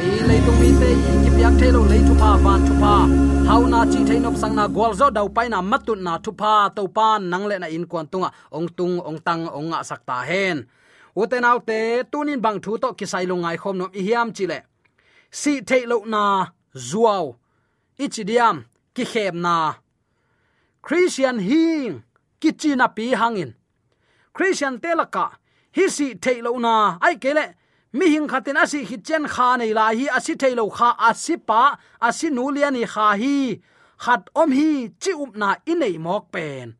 ei 0.00 0.24
le 0.28 0.36
tu 0.46 0.52
mi 0.60 0.70
te 0.80 0.88
i 1.10 1.12
ki 1.22 1.30
pyak 1.36 1.54
the 1.60 1.68
lo 1.74 1.80
le 1.90 1.98
thu 2.06 2.14
pa, 2.22 2.30
van 2.44 2.60
thu 2.66 2.74
pa. 2.82 2.94
Hau 3.48 3.62
na 3.72 3.80
chi 3.92 4.00
thein 4.08 4.26
op 4.28 4.36
sang 4.42 4.54
na 4.56 4.64
gol 4.76 4.92
zo 5.00 5.06
dau 5.16 5.28
pai 5.36 5.48
na 5.48 5.58
matut 5.70 6.00
na 6.06 6.12
thu 6.24 6.32
pa 6.40 6.52
to 6.76 6.82
pa 6.96 7.18
nang 7.18 7.44
le 7.50 7.56
na 7.58 7.66
in 7.76 7.84
kwan 7.90 8.06
tunga 8.12 8.30
ong 8.56 8.68
tung 8.76 8.96
ong 9.08 9.20
tang 9.26 9.42
ong 9.58 9.68
nga 9.70 9.80
sak 9.88 10.00
ta 10.08 10.16
hen 10.28 10.56
uten 11.20 11.44
autte 11.50 11.80
tunin 12.10 12.40
bang 12.44 12.58
thu 12.64 12.72
to 12.82 12.88
kisai 12.98 13.24
lo 13.30 13.34
ngai 13.42 13.56
khom 13.62 13.76
no 13.80 13.86
i 13.98 14.00
hiam 14.06 14.28
chile 14.36 14.58
si 15.40 15.52
thailo 15.68 15.98
na 16.12 16.22
zuaw 16.88 17.24
ichidiam 18.04 18.56
ki 18.94 19.04
khem 19.12 19.36
na. 19.44 19.56
Christian 20.86 21.36
hing 21.48 21.92
kichina 22.40 22.86
pi 22.96 23.04
hangin 23.20 23.50
christian 24.36 24.74
telaka 24.82 25.26
hi 25.76 25.84
si 25.96 26.14
thailo 26.14 26.52
na. 26.64 26.98
Ai 27.06 27.16
kele 27.22 27.44
mi 27.92 28.06
hing 28.12 28.28
khatin 28.32 28.60
asi 28.62 28.80
hi 28.88 28.96
chen 29.06 29.24
kha 29.34 29.56
nei 29.60 29.72
la 29.78 29.86
hi. 29.98 30.06
Asi 30.16 30.34
thailo 30.42 30.64
kha, 30.76 30.88
asi 31.08 31.36
pa, 31.48 31.62
asi 32.00 32.28
nuliani 32.36 32.84
kha 32.94 33.06
hi. 33.22 33.36
Khat 34.04 34.22
om 34.40 34.50
hi, 34.58 34.70
chi 35.02 35.12
up 35.22 35.32
na 35.36 35.48
inei 35.72 35.96
mok 35.98 36.24
pen. 36.32 36.76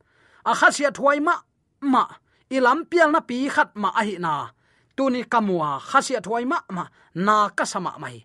A 0.51 0.53
khasia 0.61 0.91
thwai 0.97 1.19
ma 1.27 1.35
ma. 1.81 2.05
Ilam 2.51 2.79
pial 2.91 3.11
na 3.15 3.21
pi 3.29 3.49
khat 3.55 3.71
ma 3.83 3.89
a 4.01 4.03
hi 4.09 4.17
na. 4.19 4.35
Tuni 4.97 5.21
kamwa 5.33 5.71
khasia 5.91 6.21
thwai 6.27 6.45
ma 6.53 6.59
ma. 6.77 6.85
Na 7.27 7.37
ka 7.57 7.65
sama 7.65 7.93
mai. 8.03 8.19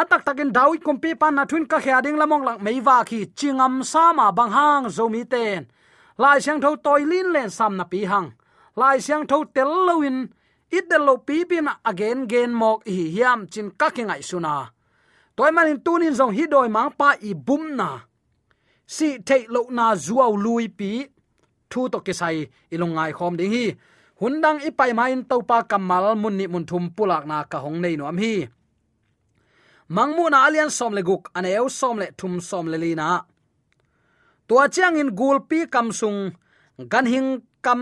Atak 0.00 0.22
takin 0.26 0.52
dawit 0.52 0.82
kompi 0.86 1.18
pan 1.20 1.34
na 1.34 1.44
thun 1.50 1.64
ka 1.66 1.78
khya 1.84 2.02
ding 2.04 2.18
lamong 2.20 2.44
lang 2.46 2.60
meiwa 2.64 2.96
khi 3.08 3.26
chingam 3.38 3.74
sama 3.92 4.26
bang 4.32 4.52
hang 4.56 4.84
zomi 4.96 5.22
ten. 5.32 5.66
Lai 6.22 6.38
sang 6.44 6.60
tho 6.60 6.76
toilin 6.76 7.32
len 7.34 7.50
sam 7.50 7.76
na 7.76 7.84
pi 7.84 8.04
hang 8.04 8.28
lai 8.80 8.98
siang 9.06 9.24
tho 9.30 9.38
tel 9.56 9.72
loin 9.88 10.16
it 10.76 10.84
del 10.90 11.04
lo 11.08 11.14
pi 11.26 11.36
pi 11.50 11.56
na 11.66 11.72
again 11.90 12.20
gen 12.30 12.50
mok 12.60 12.78
hi 12.94 13.04
hiam 13.14 13.40
chin 13.52 13.68
ka 13.80 13.88
ki 13.96 14.02
ngai 14.08 14.22
suna 14.30 14.54
toy 15.36 15.50
tuân 15.54 15.78
tunin 15.84 16.14
zong 16.18 16.32
hi 16.36 16.44
doi 16.52 16.68
mang 16.76 16.90
pa 16.98 17.08
i 17.28 17.30
bum 17.46 17.64
na. 17.80 17.90
Si 18.94 19.08
thei 19.28 19.42
lo 19.54 19.62
na 19.76 19.86
zuaw 20.04 20.32
lui 20.44 20.66
pi, 20.78 20.90
thu 21.70 21.80
to 21.92 21.98
ke 22.06 22.12
sai 22.20 22.36
ilungai 22.74 23.12
khom 23.18 23.34
ding 23.38 23.52
hi. 23.56 23.66
Hundang 24.20 24.58
ipai 24.68 24.92
main 24.98 25.22
topa 25.30 25.58
kamal 25.70 26.06
munni 26.22 26.46
mun 26.52 26.66
thum 26.66 26.84
pulak 26.96 27.24
na 27.30 27.36
ka 27.50 27.58
hong 27.64 27.78
nei 27.82 27.94
no 27.96 28.04
am 28.10 28.18
hi 28.24 28.34
mangmu 29.94 30.24
na 30.30 30.38
alian 30.46 30.70
som 30.78 30.92
le 30.96 31.02
guk 31.08 31.30
ane 31.36 31.50
eu 31.60 31.68
som 31.68 31.96
le 32.02 32.06
thum 32.18 32.34
som 32.48 32.66
le 32.72 32.78
lina 32.84 33.08
tua 34.46 34.64
chiang 34.74 34.96
in 35.00 35.10
gul 35.18 35.38
pi 35.48 35.58
cam 35.74 35.88
sung, 36.00 36.20
gan 36.92 37.06
hing 37.12 37.30
kam 37.64 37.80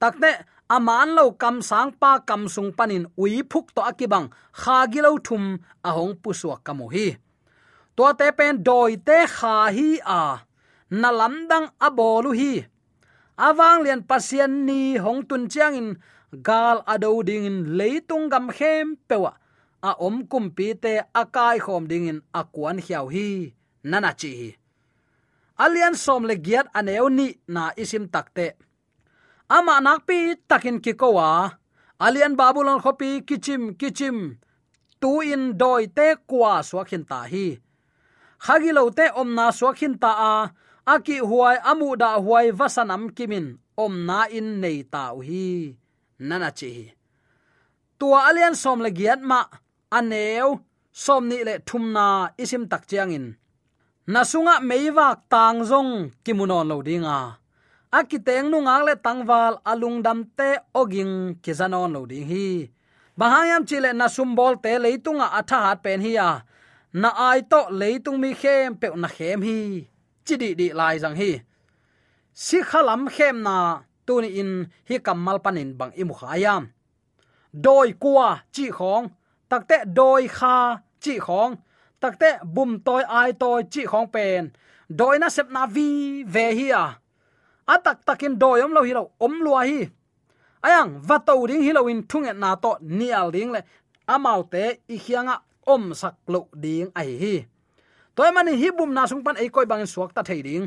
takte 0.00 0.32
aman 0.76 1.08
lo 1.16 1.24
kam 1.42 1.56
sang 1.68 1.90
pa 2.00 2.12
kam 2.28 2.42
sung 2.54 2.70
panin 2.78 3.04
ui 3.22 3.42
phuk 3.50 3.66
to 3.74 3.80
akibang, 3.90 4.26
kha 4.60 4.86
gilo 4.92 5.10
thum 5.26 5.44
ahong 5.88 6.14
pusuak 6.22 6.60
kamu 6.66 6.86
hi. 6.94 7.08
To 7.96 8.04
te 8.18 8.26
pen 8.38 8.54
doi 8.66 8.96
te 9.06 9.18
kha 9.36 9.56
hi 9.76 9.88
a, 10.20 10.22
na 11.00 11.08
lamdang 11.18 11.66
abolu 11.86 12.30
hi. 12.40 12.52
Awang 13.46 13.78
lian 13.84 14.02
pasien 14.08 14.52
ni 14.66 14.98
hong 15.04 15.22
tun 15.28 15.44
chiang 15.52 15.74
in, 15.80 15.88
gal 16.46 16.78
ado 16.92 17.22
ding 17.28 17.46
in 17.50 17.58
leitung 17.78 18.26
gam 18.32 18.46
khem 18.56 18.86
pewa. 19.08 19.32
A 19.88 19.90
om 20.06 20.16
kum 20.30 20.50
pi 20.56 20.74
te 20.82 20.92
akai 21.20 21.56
khom 21.64 21.84
ding 21.90 22.06
in 22.10 22.18
akuan 22.40 22.78
hiao 22.84 23.06
hi, 23.14 23.28
nana 23.90 24.10
chi 24.20 24.32
alian 25.58 25.94
som 25.98 26.22
le 26.22 26.34
giat 26.46 26.66
aneu 26.78 27.10
ni 27.10 27.28
na 27.54 27.62
isim 27.82 28.06
takte 28.14 28.46
ama 29.56 29.74
nak 29.80 30.00
pi 30.06 30.18
takin 30.48 30.78
ki 30.84 30.92
kowa 31.00 31.28
alian 32.04 32.34
babulon 32.38 32.80
khopi 32.84 33.10
kichim 33.28 33.62
kichim. 33.80 34.38
Tu 35.00 35.10
in 35.32 35.58
doi 35.60 35.86
te 35.96 36.06
kwa 36.28 36.62
swakhin 36.68 37.04
ta 37.10 37.20
hi. 37.32 37.46
Khagilo 38.44 38.82
te 38.98 39.06
om 39.20 39.28
na 39.38 39.46
swakhin 39.58 39.94
ta 40.02 40.12
a. 40.32 40.34
Aki 40.94 41.18
huai, 41.28 41.56
amu 41.70 41.88
da 42.02 42.10
huai 42.24 42.48
vasanam 42.58 43.02
kimin. 43.16 43.46
Om 43.76 43.94
na 44.08 44.20
in 44.38 44.60
nei 44.62 44.82
ta 44.92 45.02
hi. 45.28 45.76
Nana 46.28 46.50
chi 46.58 46.72
tua 47.98 48.18
alian 48.28 48.54
som 48.62 48.78
le 48.84 48.90
giat 48.98 49.20
ma. 49.30 49.40
Aneu, 49.98 50.48
som 50.92 51.22
ni 51.30 51.38
le 51.48 51.54
thumna 51.68 52.06
isim 52.42 52.64
tak 52.70 52.82
chiang 52.88 53.12
in. 53.18 53.26
Nasunga 54.12 54.54
meiwak 54.68 55.18
tang 55.32 55.58
zong 55.70 55.92
kimunon 56.24 56.68
lo 56.70 56.76
dinga 56.86 57.18
akiteng 57.90 58.52
nu 58.52 58.60
ngang 58.60 58.84
le 58.84 58.94
tangwal 58.96 59.54
alung 59.64 59.98
dam 60.04 60.24
te 60.36 60.60
oging 60.74 61.40
kizanon 61.42 61.92
lo 61.92 62.00
ding 62.10 62.28
hi. 62.28 62.68
Bahayam 63.18 63.66
chile 63.68 63.90
na 63.92 64.06
sumbol 64.06 64.54
te 64.62 64.72
leitunga 64.78 65.26
atha 65.38 65.58
hat 65.66 65.82
pen 65.82 66.00
hi 66.04 66.12
ya 66.20 66.30
na 66.92 67.10
ai 67.28 67.40
to 67.50 67.60
leitung 67.80 68.18
mi 68.22 68.30
khem 68.40 68.76
pe 68.80 68.88
na 69.02 69.08
khem 69.16 69.40
hi. 69.42 69.58
Chidi 70.26 70.50
di 70.60 70.66
lai 70.78 70.96
jang 71.02 71.16
hi. 71.20 71.30
Si 72.32 72.58
khalam 72.70 73.02
khem 73.14 73.36
na 73.46 73.56
tuni 74.06 74.28
in 74.40 74.50
hi 74.88 74.96
kamal 75.06 75.38
panin 75.44 75.70
bang 75.78 75.92
imu 76.00 76.14
khayam 76.20 76.62
doi 77.64 77.88
kwa 78.02 78.28
chi 78.54 78.66
khong. 78.78 79.06
Takte 79.50 79.76
doi 79.98 80.28
kha 80.38 80.56
chi 81.00 81.14
khong. 81.26 81.52
Takte 82.02 82.30
bum 82.54 82.70
toy 82.86 83.02
ai 83.18 83.30
toy 83.32 83.60
chi 83.72 83.82
khong 83.90 84.08
pen. 84.14 84.42
Doi 84.98 85.16
na 85.18 85.28
sep 85.28 85.48
na 85.54 85.62
vi 85.74 85.88
ve 86.34 86.46
hi 86.58 86.68
à 86.82 86.84
atak 87.68 88.04
takin 88.06 88.34
doyom 88.40 88.72
lo 88.72 88.82
hiro 88.82 89.04
om 89.20 89.34
lua 89.44 89.62
hi. 89.68 89.88
Ayang 90.64 91.00
vato 91.08 91.46
ding 91.46 91.62
hilo 91.62 91.86
in 91.88 92.02
thunget 92.02 92.36
na 92.36 92.56
to, 92.56 92.76
nial 92.80 93.30
ding 93.30 93.52
le. 93.52 93.60
Amaute 94.08 94.80
ikhianga 94.88 95.36
om 95.66 95.94
sak 95.94 96.14
lo 96.26 96.48
ding 96.62 96.90
ai 96.96 97.12
hi. 97.22 97.34
Toy 98.16 98.30
mani 98.34 98.56
hi 98.56 98.70
bum 98.70 98.90
na 98.94 99.06
sung 99.06 99.22
pan 99.22 99.36
ei 99.36 99.48
koi 99.48 99.66
bang 99.70 99.86
suak 99.86 100.10
ta 100.14 100.22
thei 100.22 100.42
ding. 100.42 100.66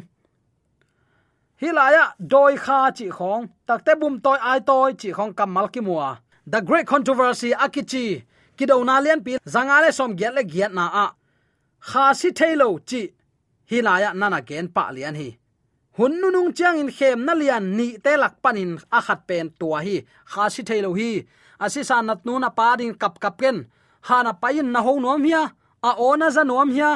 Hi 1.61 1.69
laya 1.77 2.03
doi 2.17 2.55
kha 2.55 2.91
chi 2.97 3.09
khong. 3.17 3.43
Takte 3.67 3.99
bum 3.99 4.21
toy 4.25 4.37
ai 4.41 4.59
toy 4.69 4.93
chi 4.93 5.09
khong 5.17 5.33
kamal 5.33 5.67
ki 5.73 5.81
mua. 5.81 6.19
The 6.47 6.61
great 6.61 6.87
controversy 6.87 7.51
akichi 7.51 8.23
kido 8.57 8.83
na 8.85 8.99
lian 9.03 9.19
pi 9.25 9.37
zangale 9.53 9.91
som 9.91 10.15
giat 10.15 10.33
le 10.37 10.43
giat 10.43 10.71
na 10.73 10.85
a. 11.03 11.07
Kha 11.89 12.13
si 12.13 12.29
thailo 12.31 12.67
chi. 12.89 13.01
Hi 13.69 13.77
laya 13.87 14.13
nana 14.13 14.39
gen 14.41 14.67
pa 14.75 14.83
lian 14.95 15.15
hi 15.15 15.40
hun 15.97 16.13
nu 16.21 16.27
nung 16.31 16.51
chiang 16.57 16.79
in 16.81 16.91
khem 16.97 17.19
na 17.25 17.33
lian 17.41 17.65
ni 17.77 17.87
te 18.03 18.11
lak 18.23 18.33
panin 18.43 18.71
a 18.97 18.99
khat 19.05 19.21
pen 19.27 19.47
tua 19.59 19.79
hi. 19.85 19.95
Kha 20.31 20.43
si 20.53 20.61
thailo 20.67 20.91
hi. 20.99 21.09
Asisa 21.63 21.97
nat 22.07 22.21
nu 22.25 22.33
na 22.39 22.49
pa 22.57 22.75
din 22.79 22.93
kap 23.01 23.15
kap 23.23 23.35
ken. 23.41 23.57
Ha 24.07 24.17
na 24.23 24.31
pain 24.41 24.67
na 24.73 24.79
ho 24.85 24.93
nom 24.99 25.23
hia. 25.23 25.43
A 25.89 25.91
ona 26.07 26.27
za 26.35 26.43
nom 26.43 26.69
hia. 26.75 26.91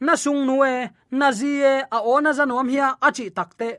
Na 0.00 0.14
sung 0.22 0.42
nuwe 0.48 0.72
na 1.18 1.28
zie 1.38 1.72
a 1.96 1.98
ona 2.14 2.30
za 2.38 2.44
nom 2.50 2.68
hia. 2.68 2.86
Achi 3.06 3.26
takte 3.36 3.70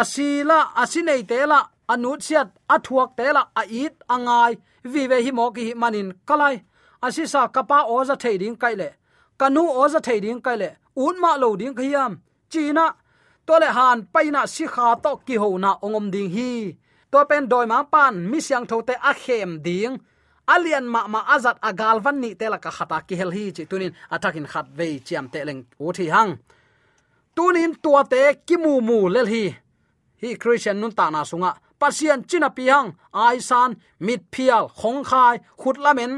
asila 0.00 0.58
asinei 0.82 1.22
te 1.30 1.38
la. 1.52 1.60
Anut 1.92 2.20
siat 2.26 2.48
athuak 2.74 3.10
te 3.18 3.26
la. 3.36 3.42
A 3.60 3.62
it 3.84 3.96
angai 4.14 4.52
vi 4.84 5.06
ve 5.06 5.22
hi 5.24 5.30
mo 5.30 5.50
ki 5.50 5.74
manin 5.74 6.12
kalai 6.28 6.56
asisa 7.02 7.48
kapa 7.48 7.84
oza 7.88 8.16
thading 8.16 8.56
kaile 8.56 8.88
kanu 9.38 9.62
oza 9.82 10.00
thading 10.00 10.40
kaile 10.46 10.68
un 10.96 11.20
ma 11.20 11.36
lo 11.36 11.56
ding 11.56 11.74
khiam 11.74 12.12
china 12.50 12.84
tole 13.46 13.68
han 13.76 13.98
paina 14.12 14.46
si 14.54 14.64
kha 14.74 14.86
to 15.04 15.12
ki 15.26 15.36
ho 15.42 15.48
na 15.64 15.70
ongom 15.84 16.06
ding 16.14 16.30
hi. 16.36 16.52
To 17.12 17.18
pen 17.30 17.44
doi 17.52 17.66
ma 17.66 17.78
pan 17.92 18.14
mi 18.30 18.38
siang 18.46 18.66
tho 18.70 18.76
te 18.88 18.94
a 19.10 19.12
khem 19.22 19.50
ding. 19.66 19.94
Alian 20.54 20.86
ma 20.94 21.06
ma 21.06 21.20
azat 21.34 21.58
agal 21.68 21.98
van 22.04 22.20
ni 22.22 22.30
te 22.40 22.46
la 22.52 22.58
ka 22.64 22.70
khata 22.76 22.98
ki 23.06 23.14
hel 23.20 23.30
hi 23.36 23.44
chi 23.56 23.64
tunin 23.70 23.92
atakin 24.14 24.46
khat 24.52 24.66
ve 24.78 24.86
chiam 25.06 25.26
te 25.32 25.40
leng 25.48 25.62
u 25.84 25.92
thi 25.96 26.06
hang. 26.14 26.32
Tunin 27.36 27.72
tua 27.82 28.02
te 28.12 28.22
ki 28.46 28.56
mu 28.64 28.72
mu 28.88 28.98
lel 29.14 29.28
hi. 29.34 29.44
Hi 30.22 30.28
christian 30.42 30.80
nun 30.80 30.92
ta 30.98 31.06
na 31.10 31.22
sunga. 31.30 31.52
Pasian 31.80 32.20
china 32.28 32.50
piang 32.56 32.88
ai 33.12 33.38
san, 33.48 33.70
mit 34.06 34.22
phial, 34.32 34.64
khong 34.78 35.02
khai, 35.10 35.36
khut 35.60 35.76
lamen. 35.84 36.12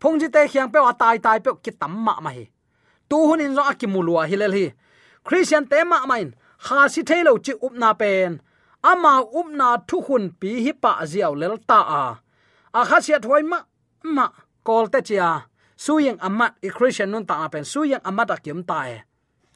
Phong 0.00 0.18
ji 0.20 0.28
te 0.34 0.42
khiang 0.52 0.70
pe 0.72 0.78
wa 0.86 0.92
tai 0.92 1.18
tai 1.24 1.38
pe 1.44 1.50
ki 1.64 1.70
tam 1.80 1.92
ma 2.06 2.14
ma 2.24 2.30
hi. 2.36 2.44
Tu 3.08 3.16
hun 3.28 3.40
in 3.44 3.54
zo 3.56 3.62
akimulua 3.70 4.22
hilel 4.30 4.54
hi 4.58 4.66
christian 5.24 5.64
te 5.70 5.84
ma 5.84 6.06
main, 6.06 6.28
kha 6.64 6.88
si 6.88 7.02
thelo 7.02 7.32
chi 7.44 7.52
upna 7.66 7.90
pen, 8.00 8.40
ama 8.82 9.12
upna 9.38 9.68
thu 9.88 10.00
hun 10.06 10.24
pi 10.40 10.50
hi 10.64 10.72
pa 10.82 10.92
ziaw 11.10 11.32
lel 11.40 11.56
ta 11.68 11.80
a. 12.02 12.04
A 12.78 12.80
kha 12.88 12.98
sia 13.04 13.18
thoi 13.24 13.42
ma 13.42 13.58
ma, 14.16 14.26
kol 14.66 14.86
te 14.92 15.00
chia 15.08 15.30
suyeng 15.84 16.18
amat 16.26 16.52
i 16.66 16.68
christian 16.76 17.10
nun 17.10 17.24
ta 17.26 17.48
pen 17.52 17.64
suyeng 17.72 18.02
amat 18.08 18.30
akim 18.30 18.60
ta 18.70 18.78
e. 18.94 18.98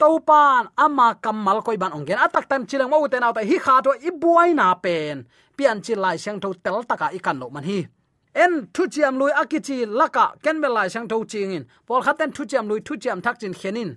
To 0.01 0.09
pan, 0.29 0.65
ama 0.85 1.07
kamal 1.25 1.59
koi 1.67 1.77
ban 1.77 1.93
ongen 1.93 2.19
atak 2.25 2.49
tan 2.51 2.67
chilang 2.69 2.91
mo 2.91 3.07
te 3.13 3.19
na 3.21 3.33
ta 3.33 3.43
hi 3.51 3.57
kha 3.65 3.75
to 3.85 3.91
i 4.09 4.11
buai 4.23 4.51
na 4.55 4.75
pen, 4.85 5.17
pian 5.57 5.79
chi 5.85 5.95
lai 5.95 6.17
sang 6.25 6.41
tho 6.43 6.49
tel 6.65 6.83
taka 6.91 7.07
i 7.17 7.19
kan 7.27 7.39
lo 7.41 7.49
man 7.55 7.65
hi. 7.65 7.87
En 8.35 8.67
thu 8.75 8.83
chiam 8.93 9.15
lui 9.19 9.33
akichi 9.41 9.87
laka 9.99 10.25
ken 10.43 10.61
be 10.61 10.69
lai 10.69 10.89
sang 10.89 11.07
tho 11.09 11.25
ching 11.25 11.53
in 11.57 11.65
pol 11.87 12.03
khaten 12.03 12.31
thu 12.35 12.43
chiam 12.51 12.69
lui 12.69 12.81
thu 12.87 12.95
chiam 13.03 13.19
thak 13.25 13.37
chin 13.41 13.55
khenin 13.61 13.91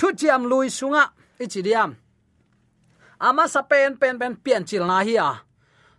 thu 0.00 0.08
chiam 0.20 0.42
lui 0.50 0.68
sunga 0.78 1.04
ichidiam 1.44 1.90
ama 3.20 3.44
sa 3.44 3.60
pen 3.62 4.00
pen 4.00 4.16
pen, 4.16 4.32
pian 4.40 4.64
chil 4.64 4.88
na 4.88 5.04
hi 5.04 5.14
a. 5.20 5.44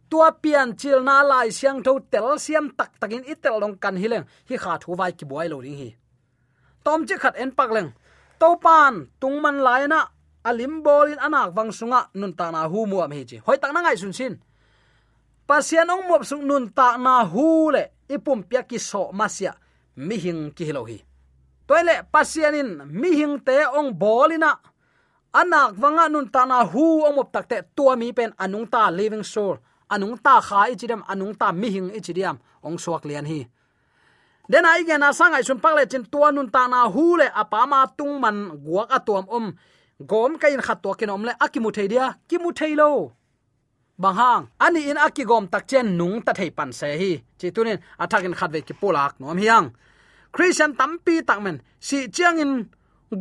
Tua 0.10 0.34
pian 0.34 0.74
chil 0.76 1.00
na 1.06 1.22
lai 1.22 1.54
siang 1.54 1.80
tho 1.86 2.02
tel 2.12 2.36
siam 2.42 2.74
tak 2.74 2.98
takin 3.00 3.24
itel 3.24 3.62
long 3.62 3.78
kan 3.78 3.96
hileng 3.96 4.26
hi 4.50 4.56
kha 4.58 4.82
thu 4.82 4.98
vai 5.00 5.14
ki 5.14 5.26
boy 5.30 5.48
lo 5.48 5.62
ring 5.62 5.78
hi. 5.78 5.90
Tom 6.84 7.06
chi 7.08 7.16
khat 7.22 7.36
en 7.38 7.52
pak 7.54 7.70
leng. 7.76 7.90
To 8.42 8.58
pan 8.58 8.94
tung 9.22 9.38
man 9.42 9.62
lai 9.62 9.86
na, 9.88 10.10
alim 10.44 10.82
bolin 10.82 11.22
anak 11.22 11.54
wang 11.56 11.70
sunga, 11.70 12.10
nun 12.20 12.34
ta 12.34 12.50
na 12.52 12.68
hu 12.72 12.90
muam 12.90 13.12
hi 13.14 13.24
chi. 13.30 13.38
Hoi 13.46 13.58
tak 13.62 13.72
na 13.74 13.86
ngai 13.86 13.98
sun 14.02 14.14
sin. 14.14 14.34
Pasian 15.48 15.94
ong 15.94 16.10
muap 16.10 16.24
sung 16.26 16.44
nun 16.50 16.74
ta 16.74 16.98
na 16.98 17.22
hu 17.32 17.70
le, 17.70 17.84
ipum 18.10 18.42
pya 18.50 18.62
ki 18.70 18.78
so 18.80 19.12
masia, 19.14 19.54
mi 19.96 20.18
hing 20.18 20.52
ki 20.58 20.64
hilo 20.66 20.84
hi 20.90 20.98
toile 21.72 22.04
pasianin 22.12 22.84
mi 22.92 23.10
hing 23.16 23.40
te 23.48 23.56
ong 23.80 23.96
bolina. 24.02 24.52
Anak 25.40 25.80
wanga 25.80 26.06
nun 26.12 26.28
ta 26.28 26.44
na 26.46 26.58
hu 26.72 26.84
omop 27.08 27.16
mop 27.16 27.30
takte 27.32 27.58
tua 27.76 27.96
mi 27.96 28.12
pen 28.18 28.32
anung 28.44 28.68
ta 28.74 28.92
living 28.92 29.24
soul. 29.24 29.56
Anung 29.94 30.18
ta 30.26 30.34
kha 30.48 30.68
ichidam, 30.74 31.02
anung 31.12 31.34
ta 31.40 31.48
mi 31.52 31.70
hing 31.76 31.90
ichidiam 31.98 32.36
ong 32.68 32.78
suak 32.84 33.04
lian 33.08 33.26
hi. 33.32 33.40
Den 34.52 34.66
ai 34.66 34.84
gen 34.88 35.04
asangai 35.08 35.44
sun 35.48 35.60
pakle 35.64 35.84
chin 35.92 36.04
tua 36.12 36.28
nun 36.32 36.50
ta 36.56 36.68
na 36.68 36.90
hu 36.94 37.06
le 37.20 37.28
apama 37.42 37.80
tung 37.98 38.20
man 38.24 38.38
guak 38.66 38.90
atuam 38.98 39.26
om. 39.38 39.46
Gom 40.12 40.32
kain 40.42 40.62
khat 40.68 40.84
to 40.84 40.92
ken 41.00 41.10
om 41.16 41.24
le 41.28 41.34
akimu 41.46 41.70
theidia 41.76 42.06
kimu 42.30 42.52
theilo 42.60 42.90
bang 44.02 44.18
hang 44.22 44.44
ani 44.66 44.82
in 44.90 44.98
akigom 44.98 45.46
tak 45.54 45.64
chen 45.70 45.88
nung 46.00 46.18
ta 46.26 46.32
thei 46.34 46.50
pan 46.58 46.72
se 46.80 46.88
hi. 47.02 47.12
Chi 47.40 47.48
tunin 47.56 47.80
athakin 48.04 48.36
khat 48.40 48.52
ve 48.54 48.60
ki 48.68 48.74
polak 48.82 49.14
nom 49.20 49.38
hiang 49.38 49.68
christian 50.32 50.76
tampi 50.80 51.24
takmen. 51.28 51.62
Si 51.80 52.10
chiang 52.16 52.40
in 52.44 52.54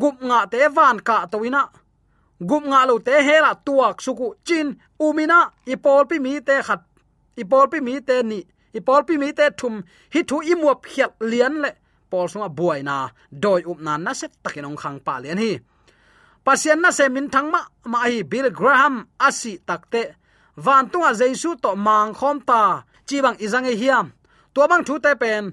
gup 0.00 0.16
nga 0.28 0.46
te 0.52 0.68
van 0.76 0.98
ka 1.00 1.26
toina 1.32 1.62
gup 2.40 2.64
nga 2.64 2.86
lo 2.88 2.98
te 2.98 3.14
hela 3.28 3.52
tuak 3.66 4.00
suku 4.00 4.28
chin 4.46 4.68
umina. 4.98 5.50
Ipol 5.66 6.06
pi 6.08 6.18
mi 6.18 6.40
te 6.40 6.62
khat. 6.66 6.82
Ipol 7.36 7.66
pi 7.72 7.78
mi 7.80 8.00
te 8.00 8.22
ni. 8.22 8.40
Ipol 8.78 9.02
pi 9.06 9.14
mi 9.18 9.32
te 9.32 9.50
thum. 9.58 9.74
Hi 10.12 10.20
thu 10.28 10.36
i 10.42 10.54
muap 10.54 10.80
khiat 10.90 11.12
lian 11.20 11.60
le. 11.62 11.70
Pol 12.10 12.26
sunga 12.28 12.48
buai 12.48 12.82
na. 12.82 13.08
Doi 13.30 13.62
up 13.70 13.80
na 13.80 13.96
na 13.96 14.12
set 14.12 14.32
takinong 14.42 14.78
khang 14.82 14.98
pa 15.06 15.20
lian 15.22 15.38
hi. 15.38 15.52
Pasian 16.44 16.80
na 16.80 16.90
se 16.90 17.08
min 17.08 17.28
thang 17.30 17.50
ma. 17.50 17.60
Ma 17.84 17.98
hi 18.08 18.22
bill 18.22 18.50
graham, 18.50 18.94
asi 19.18 19.52
takte 19.68 20.02
van 20.56 20.88
tunga 20.90 21.12
jesu 21.20 21.50
to 21.62 21.70
mang 21.76 22.12
khom 22.18 22.38
ta. 22.48 22.84
Chi 23.06 23.16
bang 23.24 23.36
izang 23.44 23.68
e 23.72 23.74
hiam. 23.80 24.06
To 24.54 24.68
bang 24.70 24.84
thu 24.84 24.98
te 25.04 25.12
pen 25.22 25.44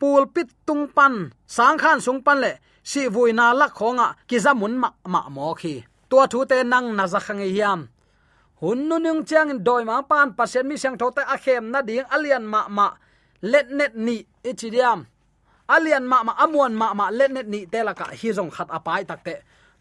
pul 0.00 0.22
pit 0.34 0.48
tung 0.66 0.84
pan 0.96 1.14
sang 1.46 1.78
khan 1.82 1.98
sung 2.00 2.20
pan 2.26 2.38
le 2.44 2.52
si 2.90 3.02
vui 3.14 3.32
na 3.38 3.52
lak 3.60 3.72
khonga 3.78 4.06
ki 4.28 4.36
zamun 4.44 4.74
ma 4.82 4.88
ma 5.12 5.20
mo 5.34 5.54
khi 5.60 5.74
tua 6.08 6.26
thu 6.32 6.44
te 6.50 6.56
nang 6.72 6.96
na 6.96 7.04
za 7.12 7.20
khang 7.26 7.42
hiam. 7.56 7.80
Hun 8.60 8.88
nu 8.88 8.96
nung 8.98 9.24
chang 9.24 9.50
doi 9.66 9.84
ma 9.84 10.02
pan 10.10 10.28
pasien 10.36 10.66
mi 10.68 10.76
sang 10.82 10.98
thote 11.00 11.22
a 11.34 11.36
khem 11.44 11.64
na 11.72 11.78
ding 11.88 12.06
alian 12.14 12.44
ma 12.52 12.60
ma 12.68 12.86
let 13.42 13.66
net 13.78 13.92
ni 14.06 14.16
ichidiam 14.48 15.00
alian 15.74 16.04
ma 16.10 16.22
ma 16.26 16.32
amuan 16.44 16.72
ma 16.80 16.86
ma 16.98 17.06
let 17.18 17.30
net 17.30 17.46
ni 17.52 17.60
te 17.72 17.78
la 17.86 17.92
ka 18.00 18.06
hi 18.20 18.28
jong 18.36 18.50
khat 18.56 18.68
apai 18.76 19.02
takte 19.10 19.34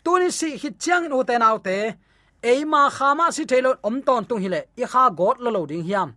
tuni 0.03 0.29
si 0.39 0.49
hi 0.61 0.69
chang 0.83 1.05
u 1.17 1.23
te 1.29 1.35
nau 1.43 1.57
te 1.67 1.77
eima 2.51 2.81
khama 2.97 3.25
si 3.35 3.43
thailo 3.49 3.71
om 3.87 3.95
ton 4.07 4.23
tung 4.29 4.41
hile 4.43 4.61
i 4.81 4.85
kha 4.91 5.03
god 5.19 5.37
lo 5.43 5.49
lo 5.55 5.61
ding 5.71 5.85
hiam 5.89 6.09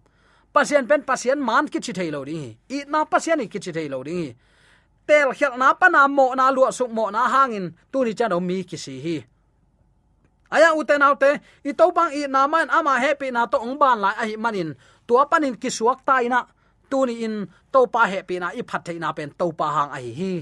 pasien 0.53 0.87
pen, 0.87 1.03
pasien 1.03 1.39
man 1.39 1.69
ki 1.73 1.81
chi 1.81 1.93
thailo 1.93 2.25
ding 2.25 2.57
i 2.69 2.85
na 2.89 3.05
pasien 3.05 3.41
ki 3.53 3.59
chi 3.59 3.73
thailo 3.73 4.03
ding 4.05 4.35
tel 5.11 5.35
khel 5.39 5.59
na 5.59 5.75
pa 5.75 5.89
na 5.91 6.07
mo 6.07 6.27
na 6.39 6.51
lu 6.55 6.63
su 6.71 6.87
mo 6.87 7.11
na 7.11 7.27
hangin. 7.35 7.67
Tu 7.91 7.99
tuni 7.99 8.13
chan 8.19 8.33
mi 8.49 8.63
ki 8.71 8.77
si 8.77 8.95
hi. 9.05 9.17
Aya 10.55 10.69
uten 10.79 11.03
autte 11.03 11.31
i 11.69 11.73
to 11.79 11.87
bang 11.97 12.13
i 12.15 12.27
na 12.35 12.47
man 12.47 12.71
ama 12.71 12.95
happy 13.05 13.31
na 13.31 13.47
to 13.47 13.59
ong 13.59 13.79
ban 13.81 13.99
lai 14.05 14.15
a 14.23 14.25
hi 14.31 14.37
manin. 14.45 14.71
Tua 15.07 15.27
panin 15.31 15.55
ki 15.63 15.71
suak 15.71 15.99
tai 16.07 16.29
na. 16.33 16.47
Tu 16.91 16.99
ni 17.07 17.15
in 17.27 17.35
to 17.73 17.81
pa 17.87 18.07
happy 18.07 18.39
na, 18.39 18.49
i 18.61 18.63
phat 18.71 18.89
na 19.03 19.11
pen 19.13 19.31
to 19.39 19.47
pa 19.59 19.67
hang 19.77 19.91
ai 19.99 20.11
hi 20.21 20.35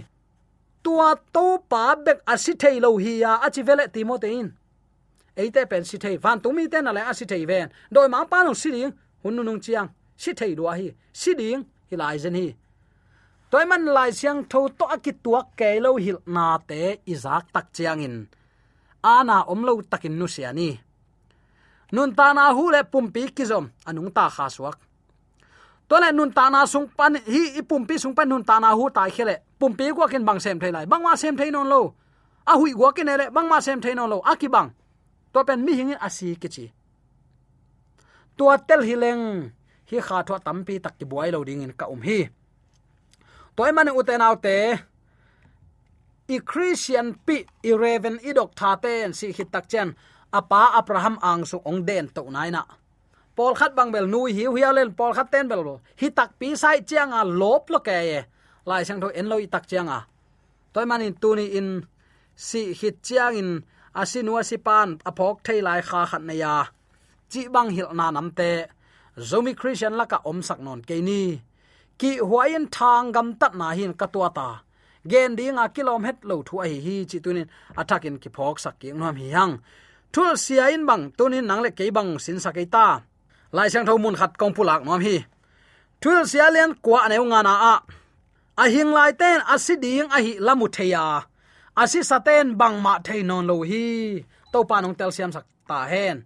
tua 0.83 1.11
to 1.35 1.47
pa 1.71 1.83
bek 2.05 2.19
asi 2.33 2.53
thei 2.63 2.77
lo 2.81 2.97
hi 3.05 3.13
ya 3.21 3.33
achi 3.47 3.63
vele 3.69 3.85
timotein 3.95 4.47
eite 5.37 5.63
pen 5.71 5.85
si 5.85 5.97
thei 6.05 6.17
van 6.25 6.41
tumi 6.41 6.65
ten 6.73 6.89
ala 6.89 7.03
asi 7.11 7.25
thei 7.31 7.45
ven. 7.51 7.69
Doi 7.95 8.09
ma 8.09 8.25
pa 8.25 8.39
no 8.43 8.53
si 8.63 8.69
ding 8.75 8.93
hun 9.23 9.33
nu 9.37 9.43
nung 9.43 9.61
chiang 9.65 9.89
si 10.23 10.31
thei 10.39 10.53
do 10.59 10.65
hi 10.79 10.89
si 11.21 11.31
ding 11.41 11.63
hi 11.89 11.95
lai 12.03 12.17
zen 12.25 12.37
hi. 12.41 12.49
Toy 13.51 13.65
man 13.71 13.85
lai 13.97 14.11
siang 14.19 14.41
tho 14.51 14.61
to 14.79 14.85
akit 14.95 15.17
tuak 15.25 15.47
ke 15.59 15.69
lo 15.85 15.91
hil 16.05 16.19
na 16.35 16.47
te 16.69 16.81
izak 17.13 17.45
tak 17.55 17.67
chiang 17.75 18.01
in. 18.07 18.17
Ana 19.15 19.37
omlo 19.53 19.73
takin 19.91 20.15
nu 20.19 20.27
siani 20.35 20.71
nun 21.93 22.15
ta 22.15 22.33
na 22.37 22.53
hu 22.53 22.71
le 22.71 22.85
pumpi 22.85 23.23
kizom 23.37 23.65
anung 23.89 24.11
ta 24.13 24.29
kha 24.29 24.47
suak 24.57 24.79
to 25.89 25.97
le 26.03 26.13
nun 26.13 26.33
ta 26.33 26.51
na 26.51 26.67
sung 26.67 26.89
pan, 26.97 27.17
hi 27.17 27.43
ipumpi 27.61 27.97
sung 27.99 28.15
pan 28.15 28.29
nun 28.29 28.45
ta 28.45 28.61
na 28.61 28.77
hu 28.77 28.91
tai 28.91 29.11
khele 29.11 29.37
pumpi 29.61 29.89
ko 29.97 30.07
ken 30.07 30.25
bang 30.25 30.41
sem 30.41 30.59
thai 30.61 30.71
lai 30.71 30.87
bang 30.87 31.03
ma 31.03 31.17
sem 31.17 31.37
thai 31.37 31.51
non 31.51 31.69
lo 31.69 31.95
a 32.45 32.53
hui 32.61 32.73
go 32.77 32.93
ken 32.93 33.09
le 33.21 33.31
bang 33.31 33.49
ma 33.49 33.61
sem 33.61 33.81
thai 33.81 33.95
non 33.95 34.09
lo 34.13 34.19
a 34.21 34.37
ki 34.37 34.49
bang 34.49 34.69
to 35.33 35.45
pen 35.45 35.65
mi 35.65 35.73
hing 35.79 35.95
asi 36.07 36.37
ki 36.37 36.49
chi. 36.49 36.67
Tua 38.37 38.59
tel 38.59 38.83
hileng 38.89 39.51
hi 39.91 39.99
kha 40.07 40.19
thwa 40.27 40.39
tampi 40.47 40.75
tak 40.85 40.95
ki 40.99 41.05
buai 41.11 41.31
lo 41.35 41.41
ding 41.49 41.63
in 41.67 41.73
ka 41.81 41.87
um 41.95 42.03
hi. 42.09 42.21
Toy 43.57 43.71
man 43.73 43.89
uten 44.01 44.23
autte 44.29 44.57
i 46.35 46.37
christian 46.51 47.07
pi 47.27 47.37
i 47.69 47.73
raven 47.83 48.17
i 48.29 48.31
dok 48.39 48.51
tha 48.59 48.71
ten 48.85 49.13
si 49.19 49.27
hit 49.37 49.49
tak 49.55 49.65
chen, 49.73 49.89
apa 50.39 50.61
abraham 50.79 51.17
ang 51.31 51.43
su 51.51 51.57
ong 51.71 51.81
den 51.89 52.07
to 52.15 52.23
nai 52.37 52.51
na. 52.57 52.63
Pol 53.37 53.55
khat 53.59 53.73
bang 53.79 53.91
bel 53.95 54.07
nui 54.13 54.31
hiu 54.37 54.53
hi 54.57 54.63
len 54.77 54.91
pol 54.99 55.13
khat 55.17 55.29
ten 55.33 55.49
bel 55.51 55.63
hi 56.01 56.09
tak 56.19 56.31
pi 56.39 56.49
sai 56.63 56.79
chiang 56.89 57.13
a 57.21 57.23
lop 57.41 57.71
lo 57.73 57.79
ke 57.87 57.99
ye. 58.11 58.21
Lai 58.69 58.83
sang 58.85 59.01
tho 59.03 59.09
en 59.19 59.27
lo 59.31 59.37
i 59.45 59.47
tak 59.55 59.65
chiang 59.71 59.89
a. 59.89 60.01
Toy 60.73 60.85
man 60.85 61.03
in 61.07 61.15
tu 61.23 61.31
ni 61.39 61.47
in 61.59 61.69
si 62.37 62.61
hit 62.79 62.97
chiang 63.07 63.35
in 63.41 63.51
asinua 64.01 64.41
sipan 64.51 64.89
aphok 65.09 65.37
thei 65.47 65.61
lai 65.67 65.81
kha 65.89 66.01
khat 66.11 66.23
na 66.29 66.35
ya. 66.43 66.55
Chi 67.31 67.41
bang 67.55 67.71
hil 67.77 67.91
na 67.99 68.11
nam 68.11 68.29
te 68.39 68.51
zomi 69.19 69.53
christian 69.61 69.95
laka 70.01 70.19
omsak 70.31 70.59
non 70.67 70.81
ke 70.89 70.97
ni. 71.09 71.41
Ki 71.99 72.11
huain 72.19 72.65
thang 72.71 73.13
gam 73.13 73.29
tat 73.41 73.53
na 73.55 73.69
hin 73.79 73.93
katwa 74.01 74.29
ta. 74.39 74.49
Gen 75.11 75.37
ding 75.39 75.59
a 75.59 75.69
kilom 75.69 76.05
het 76.05 76.19
lo 76.29 76.43
thu 76.47 76.55
ai 76.65 76.75
hi 76.85 76.97
chi 77.11 77.19
tunin 77.25 77.49
attackin 77.81 78.17
ki 78.23 78.29
phok 78.37 78.57
sak 78.65 78.75
ki 78.81 78.89
ngam 78.93 79.17
hi 79.21 79.29
hang 79.37 79.55
thul 80.13 80.37
sia 80.45 80.65
in 80.75 80.87
bang 80.89 81.05
tunin 81.19 81.47
nang 81.47 81.61
le 81.65 81.71
ke 81.79 81.85
bang 81.97 82.11
sin 82.25 82.39
sa 82.41 82.51
ke 82.57 82.65
ta. 82.75 82.87
Lai 83.57 83.69
sang 83.73 83.87
thau 83.89 83.99
mun 84.03 84.17
khat 84.21 84.33
kong 84.41 84.55
pulak 84.57 84.81
nom 84.85 85.01
hi. 85.07 85.17
Thul 86.03 86.23
sia 86.31 86.47
len 86.55 86.71
kwa 86.85 87.01
ne 87.09 87.17
nga 87.31 87.41
na 87.47 87.55
a. 87.73 87.75
A 88.63 88.65
hing 88.75 88.91
lai 88.97 89.13
ten 89.21 89.41
asiding 89.55 90.09
a 90.17 90.19
hi 90.25 90.33
lamu 90.47 90.67
theya 90.77 91.05
asi 91.83 92.01
saten 92.11 92.47
bang 92.61 92.77
ma 92.85 92.93
thei 93.07 93.21
non 93.29 93.47
lo 93.51 93.57
hi. 93.71 93.87
To 94.53 94.59
pa 94.69 94.77
nong 94.81 94.97
tel 94.99 95.11
siam 95.17 95.31
sak 95.37 95.45
ta 95.69 95.79
hen. 95.93 96.17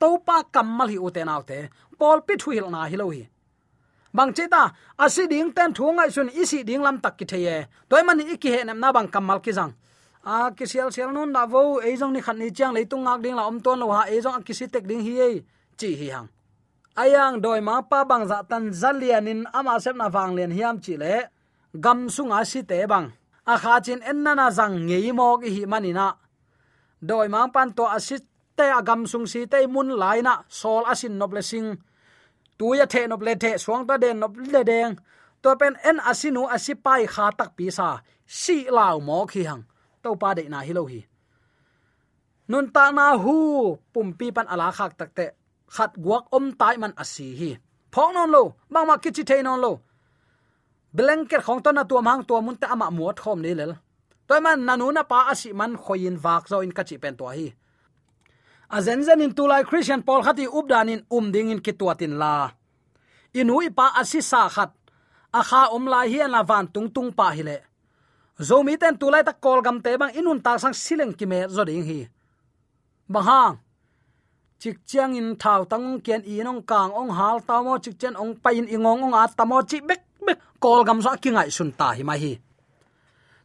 To 0.00 0.08
pa 0.26 0.36
kamal 0.54 0.88
hi 0.92 0.98
uten 1.06 1.32
autte 1.34 1.58
pol 1.98 2.20
pi 2.26 2.34
thuil 2.42 2.70
na 2.70 2.88
hi 2.90 2.96
lo 2.96 3.10
hi. 3.10 3.22
Bang 4.12 4.32
cheta 4.32 4.72
asi 4.98 5.26
ding 5.26 5.52
ten 5.52 5.74
thungai 5.74 6.10
sun 6.10 6.28
isi 6.42 6.62
ding 6.64 6.82
lam 6.82 6.96
tak 7.04 7.18
ki 7.18 7.24
theye 7.24 7.66
toy 7.88 8.02
man 8.02 8.20
iki 8.20 8.50
he 8.54 8.64
nam 8.64 8.80
na 8.80 8.92
bang 8.92 9.08
kamal 9.08 9.38
ki 9.40 9.52
jang. 9.52 9.72
A 10.24 10.50
ki 10.56 10.64
sial 10.64 10.90
sial 10.94 11.12
nun 11.12 11.32
na 11.32 11.46
vo 11.46 11.78
e 11.78 11.96
jong 11.96 12.12
ni 12.12 12.20
khan 12.20 12.38
ni 12.38 12.50
chang 12.50 12.72
le 12.72 12.84
tung 12.84 13.04
ngak 13.04 13.20
ding 13.22 13.36
la 13.36 13.46
om 13.46 13.60
ton 13.60 13.78
lo 13.78 13.90
ha 13.92 14.02
e 14.08 14.20
jong 14.24 14.42
ki 14.46 14.52
si 14.58 14.66
tek 14.66 14.84
ding 14.90 15.02
hi 15.06 15.14
ei 15.26 15.44
chi 15.78 15.94
hi 16.00 16.08
hang. 16.14 16.28
Ayang 16.96 17.40
doi 17.44 17.60
ma 17.60 17.82
pa 17.90 18.04
bang 18.04 18.24
za 18.30 18.42
tan 18.50 18.64
zalianin 18.80 19.44
ama 19.52 19.80
sep 19.80 19.96
na 19.96 20.08
wang 20.08 20.34
len 20.34 20.50
hiam 20.50 20.76
chi 20.84 20.96
le, 20.96 21.14
gam 21.84 22.08
sunga 22.08 22.44
si 22.44 22.62
te 22.62 22.86
bang. 22.86 23.06
A 23.46 23.54
kha 23.62 23.80
chin 23.84 24.00
en 24.10 24.22
na 24.24 24.32
na 24.34 24.50
zang 24.50 24.74
ngei 24.88 25.12
mo 25.12 25.38
ki 25.38 25.48
hi 25.56 25.62
manina 25.72 26.16
doi 27.00 27.28
ma 27.28 27.46
pan 27.54 27.70
to 27.72 27.84
asit 27.86 28.24
te 28.56 28.66
agam 28.78 29.06
sung 29.06 29.26
si 29.26 29.46
te 29.46 29.66
mun 29.66 29.88
lai 30.02 30.20
na, 30.22 30.42
sol 30.48 30.82
asin 30.92 31.14
no 31.18 31.26
blessing 31.28 31.78
tuya 32.58 32.86
the 32.92 33.06
no 33.06 33.16
ble 33.16 33.32
the 33.42 33.50
suang 33.64 33.86
ta 33.88 33.96
den 34.02 34.18
no 34.20 34.26
le 34.52 34.62
deng. 34.70 34.98
To 35.42 35.56
pen 35.60 35.74
en 35.88 35.98
asinu 36.10 36.42
asipai 36.56 37.06
kha 37.14 37.26
tak 37.38 37.50
pi 37.56 37.70
sa. 37.70 37.88
Si 38.26 38.56
lao 38.76 38.98
mo 39.00 39.26
khi 39.26 39.42
hang. 39.48 39.62
To 40.02 40.10
pa 40.20 40.34
de 40.34 40.42
na 40.48 40.58
hi 40.66 40.72
lo 40.78 40.84
hi. 40.92 41.00
Nun 42.50 42.66
ta 42.74 42.84
na 42.90 43.16
hu, 43.22 43.36
pum 43.92 44.08
pi 44.18 44.26
pan 44.36 44.46
ala 44.52 44.68
khak 44.72 44.92
tak 44.98 45.10
te. 45.18 45.26
Khat 45.74 45.92
guak 46.04 46.24
om 46.36 46.46
tai 46.60 46.76
man 46.82 46.92
asi 47.02 47.26
hi. 47.40 47.50
Phong 47.92 48.12
non 48.14 48.30
lo 48.30 48.42
bang 48.72 48.86
ma 48.86 48.96
kichi 49.02 49.22
the 49.28 49.42
non 49.42 49.60
lo. 49.64 49.72
Blanket 50.96 51.42
khong 51.46 51.60
to 51.64 51.70
na 51.72 51.82
tu 51.84 51.94
mang 52.02 52.22
tu 52.28 52.34
mun 52.40 52.56
ta 52.60 52.66
ama 52.74 52.90
muat 52.90 53.16
khom 53.22 53.40
ni 53.44 53.54
lel. 53.54 53.72
Toy 54.28 54.40
man 54.40 54.58
nanu 54.66 54.92
na 54.92 55.02
pa 55.10 55.18
asi 55.32 55.52
man 55.52 55.72
khoin 55.82 56.16
vak 56.24 56.44
zo 56.50 56.60
in 56.64 56.72
kachi 56.72 56.96
pen 57.02 57.16
to 57.16 57.24
hi 57.26 57.54
a 58.70 58.80
zen 58.82 59.04
zen 59.04 59.20
in 59.20 59.34
tulai 59.34 59.64
christian 59.64 60.02
paul 60.02 60.22
khati 60.22 60.46
updan 60.46 60.88
in 60.88 61.00
um 61.10 61.32
ding 61.32 61.50
in 61.50 61.60
kitwatin 61.60 62.18
la. 62.18 62.50
Inui 63.34 63.70
pa 63.70 63.92
asisa 64.00 64.48
khat. 64.48 64.72
A 65.32 65.42
kha 65.42 65.68
om 65.76 65.86
lai 65.86 66.08
hian 66.08 66.30
la 66.30 66.42
van 66.42 66.66
tung 66.74 66.88
tung 66.90 67.12
pa 67.12 67.30
hi 67.36 67.42
le. 67.42 67.58
Zomi 68.48 68.78
ten 68.78 68.98
tulai 69.00 69.22
ta 69.24 69.32
kol 69.32 69.60
gam 69.62 69.80
te 69.84 69.96
bang 69.96 70.12
inun 70.18 70.40
ta 70.40 70.58
sang 70.58 70.76
sileng 70.84 71.12
ki 71.18 71.26
me 71.26 71.38
zo 71.48 71.64
ding 71.64 71.84
hi. 71.88 72.00
Bang 73.08 73.58
chik 74.58 74.76
chiang 74.86 75.14
in 75.14 75.36
thau 75.38 75.64
tang 75.64 76.00
kian 76.00 76.22
i 76.26 76.42
nong 76.42 76.62
kang 76.62 76.90
ong 76.90 77.10
hal 77.10 77.38
ta 77.48 77.62
mo 77.62 77.78
chik 77.78 77.94
chen 78.00 78.14
ong 78.14 78.34
pain 78.42 78.66
ingong 78.66 79.02
ong 79.06 79.14
a 79.14 79.24
ta 79.38 79.44
mo 79.44 79.62
chi 79.62 79.78
bek 79.80 80.02
bek 80.26 80.38
kol 80.60 80.84
gam 80.84 80.98
sa 81.02 81.16
ki 81.22 81.30
ngai 81.30 81.50
sun 81.50 81.70
ta 81.78 81.88
hi 81.96 82.02
mai 82.02 82.18
hi. 82.18 82.32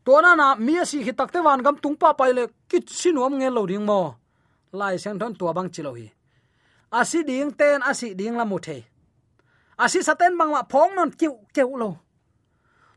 To 0.05 0.21
na 0.21 0.35
na 0.35 0.55
mi 0.55 0.73
si 0.85 1.03
hi 1.05 1.11
takte 1.19 1.39
wan 1.45 1.61
gam 1.63 1.77
tung 1.77 1.95
pa 1.95 2.13
pai 2.13 2.33
le 2.33 2.43
kit 2.69 2.89
sinuam 2.89 3.33
nge 3.39 3.49
lo 3.53 3.65
ding 3.65 3.85
mo 3.85 4.22
lai 4.79 4.97
sang 5.03 5.19
thon 5.19 5.33
tua 5.39 5.51
bang 5.57 5.69
chilo 5.73 5.91
hi 5.99 6.07
asi 6.99 7.19
ding 7.29 7.51
ten, 7.59 7.81
asi 7.89 8.07
ding 8.19 8.37
la 8.39 8.45
muthe 8.51 8.77
asi 9.77 9.99
saten 10.03 10.37
bang 10.37 10.51
ma 10.51 10.63
phong 10.69 10.95
non 10.95 11.11
kiu 11.11 11.33
keu 11.53 11.75
lo. 11.77 11.97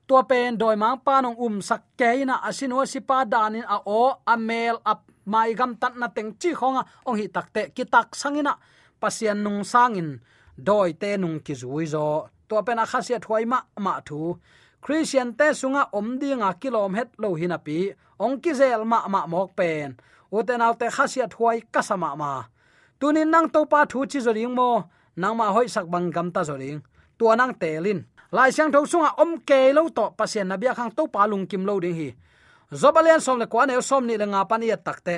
Tua 0.06 0.22
pen 0.22 0.58
doi 0.58 0.76
mang 0.76 0.98
pa 1.04 1.20
nong 1.20 1.36
um 1.38 1.56
sak 1.62 1.82
keina 1.98 2.24
na 2.26 2.36
asino 2.48 2.84
si 2.86 3.00
pa 3.00 3.24
danin 3.24 3.66
a 3.66 3.78
o, 3.86 4.22
a 4.26 4.36
mel, 4.36 4.76
a 4.84 4.94
mai 5.26 5.54
gam 5.58 5.74
tat 5.80 5.94
na 5.96 6.08
teng 6.16 6.32
chi 6.40 6.50
khonga, 6.54 6.82
ong 7.06 7.18
hi 7.18 7.26
takte 7.28 7.62
ki 7.74 7.84
tak 7.84 8.08
sangina 8.14 8.54
pasian 9.00 9.42
nung 9.42 9.64
sangin, 9.64 10.20
doi 10.66 10.92
te 11.00 11.16
nung 11.16 11.40
ki 11.40 11.54
zui 11.54 11.86
zo. 11.86 12.28
Tua 12.48 12.62
pen 12.62 12.78
a 12.78 12.86
khasiat 12.86 13.24
huai 13.26 13.44
ma 13.52 13.58
ma 13.84 14.00
thu. 14.06 14.38
Christian 14.84 15.34
te 15.38 15.46
sunga 15.60 15.82
om 15.98 16.18
dinga 16.20 16.50
kilom 16.60 16.94
het 16.94 17.10
lo 17.18 17.34
hinapi 17.34 17.78
ong 18.24 18.36
ki 18.42 18.52
zel 18.54 18.84
ma 18.84 18.98
ma 19.08 19.26
mok 19.26 19.50
pen 19.58 19.96
uten 20.32 20.60
alte 20.60 20.86
khasiat 20.90 21.32
huai 21.34 21.62
kasama 21.74 22.16
ma. 22.16 22.44
Tunin 23.00 23.30
nang 23.30 23.48
to 23.54 23.66
pa 23.66 23.84
thu 23.84 24.06
chi 24.10 24.18
zoring 24.20 24.54
mo, 24.54 24.84
nang 25.16 25.36
ma 25.36 25.52
hoi 25.52 25.68
sak 25.68 25.86
bang 25.92 26.10
gam 26.10 26.30
ta 26.34 26.42
zoring. 26.44 26.80
Tua 27.18 27.36
nang 27.36 27.54
telin 27.60 28.04
lai 28.32 28.50
siang 28.50 28.72
tho 28.72 28.84
sunga 28.84 29.10
om 29.22 29.40
ke 29.48 29.72
lo 29.76 29.88
to, 29.88 30.10
pasien 30.18 30.48
nabia 30.48 30.74
khang 30.74 30.90
to 30.96 31.06
pa 31.06 31.26
lung 31.26 31.46
kim 31.46 31.64
lo 31.68 31.80
ding 31.80 31.94
hi. 31.94 32.08
Zobalian 32.72 33.20
som 33.20 33.38
le 33.38 33.46
kwane 33.46 33.74
som 33.82 34.06
ni 34.06 34.14
le 34.16 34.26
nga 34.26 34.44
pan 34.44 34.62
ye 34.62 34.76
takte 34.76 35.16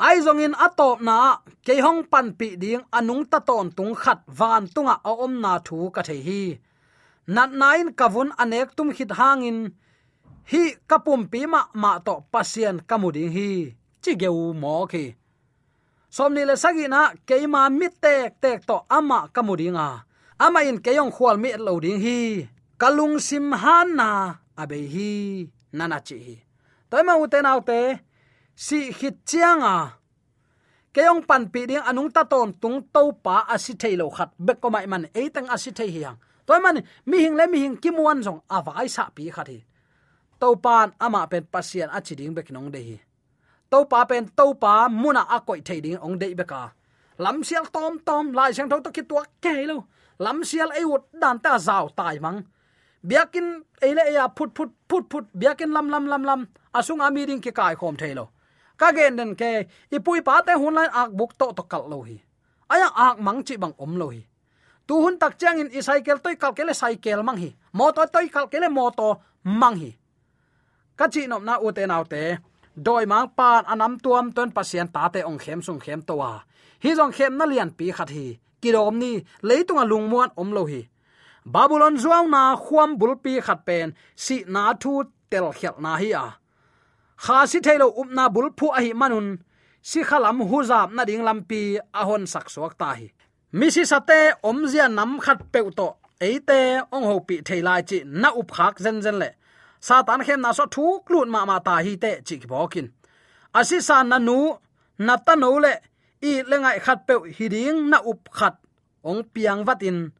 ai 0.00 0.16
zong 0.24 0.40
in 0.40 0.56
atop 0.56 1.04
na, 1.04 1.44
ke 1.60 1.76
hong 1.84 2.08
pan 2.08 2.32
pi 2.32 2.56
ding 2.56 2.80
anung 2.88 3.28
ta 3.28 3.38
ton 3.44 3.68
tung 3.76 3.92
khat 3.92 4.24
van 4.38 4.64
tunga 4.74 4.96
a 5.04 5.12
om 5.24 5.34
na 5.44 5.60
thu 5.66 5.90
ka 5.94 6.02
the 6.08 6.16
hi. 6.26 6.42
Nat 7.34 7.50
nain 7.60 7.92
kavun 7.98 8.30
anek 8.42 8.72
tum 8.76 8.88
khit 8.96 9.12
hangin. 9.18 9.58
Hi 10.50 10.62
kapum 10.88 11.28
pi 11.30 11.40
ma 11.52 11.60
ma 11.82 11.98
to 12.06 12.14
pasien 12.32 12.76
kamuding 12.88 13.32
hi 13.36 13.50
chi 14.02 14.12
geu 14.22 14.52
mo 14.62 14.74
khi 14.92 15.04
somni 16.16 16.42
le 16.48 16.54
sagina 16.62 17.00
keima 17.28 17.62
mi 17.78 17.86
tek 18.04 18.30
tek 18.42 18.58
to 18.68 18.76
ama 18.96 19.18
kamudinga 19.34 19.88
ama 20.40 20.64
in 20.64 20.80
keyong 20.80 21.12
khwal 21.12 21.36
mi 21.36 21.52
lo 21.60 21.76
ding 21.84 22.00
hi. 22.00 22.48
Kalung 22.80 23.20
sim 23.20 23.52
han 23.52 23.92
na 24.00 24.08
abe 24.56 24.78
hi 24.88 25.44
nana 25.76 26.00
chi 26.00 26.16
hi. 26.16 26.36
Toy 26.88 27.02
ma 27.04 27.20
uten 27.20 27.44
autte 27.44 28.00
si 28.56 28.88
khit 28.98 29.16
chianga 29.28 30.00
keyong 30.94 31.22
pan 31.28 31.52
pi 31.52 31.68
ding 31.68 31.84
anung 31.84 32.08
ta 32.08 32.24
ton 32.24 32.56
tung 32.62 32.78
to 32.94 33.02
pa 33.24 33.44
asi 33.54 33.76
thailo 33.76 34.08
khat 34.16 34.32
be 34.40 34.52
ko 34.56 34.72
mai 34.72 34.86
man 34.88 35.04
e 35.12 35.22
tang 35.34 35.48
asi 35.54 35.70
thai 35.76 35.92
hiang 35.92 36.16
toy 36.48 36.58
man, 36.64 36.80
mi 37.06 37.16
hing 37.22 37.36
le 37.38 37.44
mi 37.52 37.58
hing 37.62 37.76
kimuan 37.82 38.18
jong 38.24 38.40
avai 38.56 38.88
sa 38.88 39.12
pi 39.14 39.28
khat 39.36 39.48
hi 39.52 39.60
to 40.40 40.48
pan 40.64 40.88
ama 41.04 41.28
pen 41.30 41.44
pasian 41.52 41.92
achi 41.92 42.14
ding 42.18 42.32
bek 42.36 42.48
nong 42.54 42.72
de 42.74 42.80
hi 42.88 42.96
to 43.70 43.84
pa 43.84 44.04
pen 44.04 44.24
to 44.38 44.54
pa 44.62 44.88
muna 44.88 45.22
a 45.36 45.40
koi 45.40 45.60
thai 45.60 45.80
ding 45.84 45.98
ong 46.06 46.18
dei 46.22 46.34
beka. 46.34 46.62
Lam 47.18 47.36
sial 47.44 47.66
tom 47.74 47.98
tom, 48.06 48.32
lai 48.32 48.52
sang 48.52 48.68
tho 48.68 48.80
to 48.80 48.90
ki 48.90 49.02
tuak 49.02 49.28
ke 49.44 49.54
lo. 49.70 49.84
Lam 50.18 50.44
sial 50.44 50.70
ai 50.78 50.84
ut 50.94 51.02
dan 51.22 51.38
ta 51.44 51.58
zaw 51.58 51.88
tai 51.98 52.18
mang. 52.24 52.38
Biakin 53.08 53.46
ele 53.82 54.04
ya 54.16 54.28
phut 54.36 54.50
phut 54.56 54.70
phut 54.88 55.04
phut. 55.10 55.24
Biakin 55.40 55.70
lam 55.76 55.86
lam 55.88 56.04
lam 56.06 56.22
lam. 56.24 56.40
Asung 56.74 57.00
ami 57.00 57.26
ding 57.26 57.40
ki 57.40 57.52
kai 57.58 57.74
khom 57.80 57.96
thailo 57.96 58.26
ka 58.80 58.88
gen 58.96 59.16
den 59.16 59.30
ke 59.40 59.50
ipui 59.96 60.20
pa 60.24 60.40
te 60.46 60.52
hun 60.60 60.74
lai 60.78 60.88
ak 61.02 61.10
buk 61.18 61.32
to 61.40 61.46
to 61.56 61.62
kal 61.72 61.84
lo 61.92 61.98
hi. 62.08 62.16
Aya 62.72 62.88
ak 63.06 63.16
mang 63.26 63.40
chi 63.46 63.54
bang 63.62 63.74
om 63.84 63.92
lo 64.00 64.08
hi. 64.14 64.22
Tu 64.88 64.94
hun 65.02 65.18
tak 65.22 65.32
chang 65.40 65.60
in 65.60 65.68
i 65.78 65.80
cycle 65.88 66.18
toy 66.24 66.34
kal 66.42 66.52
kele 66.58 66.74
cycle 66.82 67.22
mang 67.28 67.38
hi. 67.42 67.50
Motor 67.78 68.06
toy 68.14 68.26
kal 68.34 68.46
kele 68.52 68.68
motor 68.78 69.12
mang 69.60 69.76
hi. 69.82 69.90
Ka 70.98 71.06
chi 71.12 71.26
nom 71.26 71.44
na 71.48 71.54
u 71.64 71.72
te 71.76 71.86
nau 71.92 72.04
te 72.12 72.22
doi 72.76 73.04
mang 73.06 73.28
pan 73.36 73.64
anam 73.72 73.98
tuam 74.02 74.32
ton 74.32 74.50
pasien 74.56 74.88
ta 74.94 75.08
te 75.08 75.20
ong 75.22 75.38
khem 75.38 75.60
sung 75.62 75.80
khem 75.84 76.02
towa 76.02 76.32
hi 76.82 76.90
jong 76.96 77.12
khem 77.16 77.32
na 77.36 77.44
lian 77.50 77.70
pi 77.78 77.86
khat 77.96 78.10
hi. 78.16 78.26
Kilom 78.62 78.96
ni 79.02 79.12
leitunga 79.48 79.84
lungmuan 79.90 80.30
om 80.40 80.50
lo 80.56 80.62
hi. 80.70 80.82
Babylon 81.44 81.96
zuang 82.02 82.28
na 82.34 82.42
khuam 82.56 82.90
bulpi 82.98 83.40
khat 83.46 83.60
pen. 83.66 83.88
Si 84.24 84.36
na 84.54 84.62
thu 84.82 84.92
tel 85.30 85.46
khel 85.58 85.76
na 85.84 85.92
hi 86.00 86.10
a. 86.24 86.26
Kha 87.24 87.36
si 87.50 87.58
thailo 87.66 87.86
upna 88.00 88.24
bul 88.34 88.48
phu 88.58 88.66
a 88.78 88.80
hi 88.84 88.92
manun. 89.00 89.28
Si 89.82 90.00
khalam 90.08 90.38
hu 90.50 90.58
zap 90.70 90.88
na 90.96 91.02
ding 91.08 91.24
lampi 91.28 91.62
a 92.00 92.02
hon 92.08 92.24
sak 92.32 92.46
suak 92.54 92.74
ta 92.80 92.88
hi. 92.98 93.06
Mi 93.58 93.66
si 93.74 93.82
sate 93.90 94.20
om 94.48 94.58
zia 94.72 94.86
nam 94.88 95.12
khat 95.24 95.40
pe 95.52 95.60
to. 95.78 95.88
Eite 96.26 96.60
ong 96.94 97.04
ho 97.08 97.14
pi 97.28 97.36
thailai 97.46 97.80
chi 97.88 97.98
na 98.22 98.28
up 98.40 98.50
khak 98.56 98.74
zen 98.84 98.96
zen 99.04 99.16
le 99.22 99.28
satan 99.86 100.20
khem 100.26 100.40
na 100.44 100.50
so 100.58 100.64
thuk 100.74 101.02
lut 101.12 101.28
ma 101.34 101.40
ma 101.50 101.56
ta 101.66 101.74
hi 101.86 101.92
te 102.02 102.10
chi 102.26 102.36
bokin 102.52 102.88
asi 103.52 103.82
san 103.82 104.08
na 104.08 104.18
nu, 104.18 104.54
na 104.98 105.14
ta 105.18 105.34
no 105.34 105.58
le, 105.58 105.74
i 106.22 106.42
lengai 106.50 106.78
khat 106.84 106.98
pe 107.06 107.14
hi 107.36 107.46
ding 107.48 107.90
na 107.90 107.98
up 108.10 108.28
khat. 108.30 108.54
Ong 109.02 109.24
piang 109.32 109.64
watin 109.66 110.12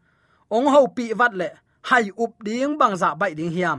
ong 0.50 0.66
ho 0.72 0.88
pi 0.96 1.12
wat 1.14 1.32
le, 1.40 1.48
hai 1.88 2.10
up 2.18 2.32
ding 2.44 2.78
bang 2.80 2.96
za 2.96 3.14
bai 3.14 3.34
ding 3.38 3.52
hiam. 3.52 3.78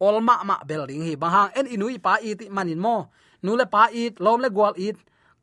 Ol 0.00 0.20
ma 0.20 0.44
ma 0.48 0.56
bel 0.68 0.86
ding 0.86 1.04
hi 1.04 1.14
bang 1.16 1.32
hang. 1.36 1.50
En 1.58 1.66
inui 1.66 1.98
pa 1.98 2.16
i 2.22 2.32
ti 2.38 2.46
manin 2.48 2.80
mo. 2.80 2.96
Nu 3.42 3.56
le 3.56 3.66
pa 3.66 3.88
i, 3.92 4.10
lom 4.24 4.40
le 4.40 4.48
gwal 4.48 4.74
i. 4.78 4.88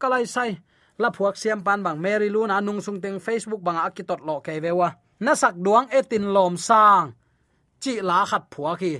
Kalai 0.01 0.25
sai, 0.25 0.57
la 0.97 1.09
phuak 1.15 1.35
siam 1.37 1.61
pan 1.65 1.83
bang 1.85 1.99
mary 2.01 2.29
lu 2.29 2.47
na 2.47 2.59
nung 2.59 2.81
sung 2.81 2.99
teng 3.03 3.19
facebook 3.19 3.61
bang 3.61 3.77
akitot 3.77 4.21
lo 4.27 4.41
ke 4.45 4.57
wewa 4.63 4.89
na 5.23 5.31
sak 5.35 5.55
duang 5.63 5.87
etin 5.93 6.25
lom 6.35 6.57
sang. 6.57 7.13
Chi 7.81 8.01
la 8.01 8.25
khat 8.25 8.43
phuak 8.53 8.79
hi 8.81 8.93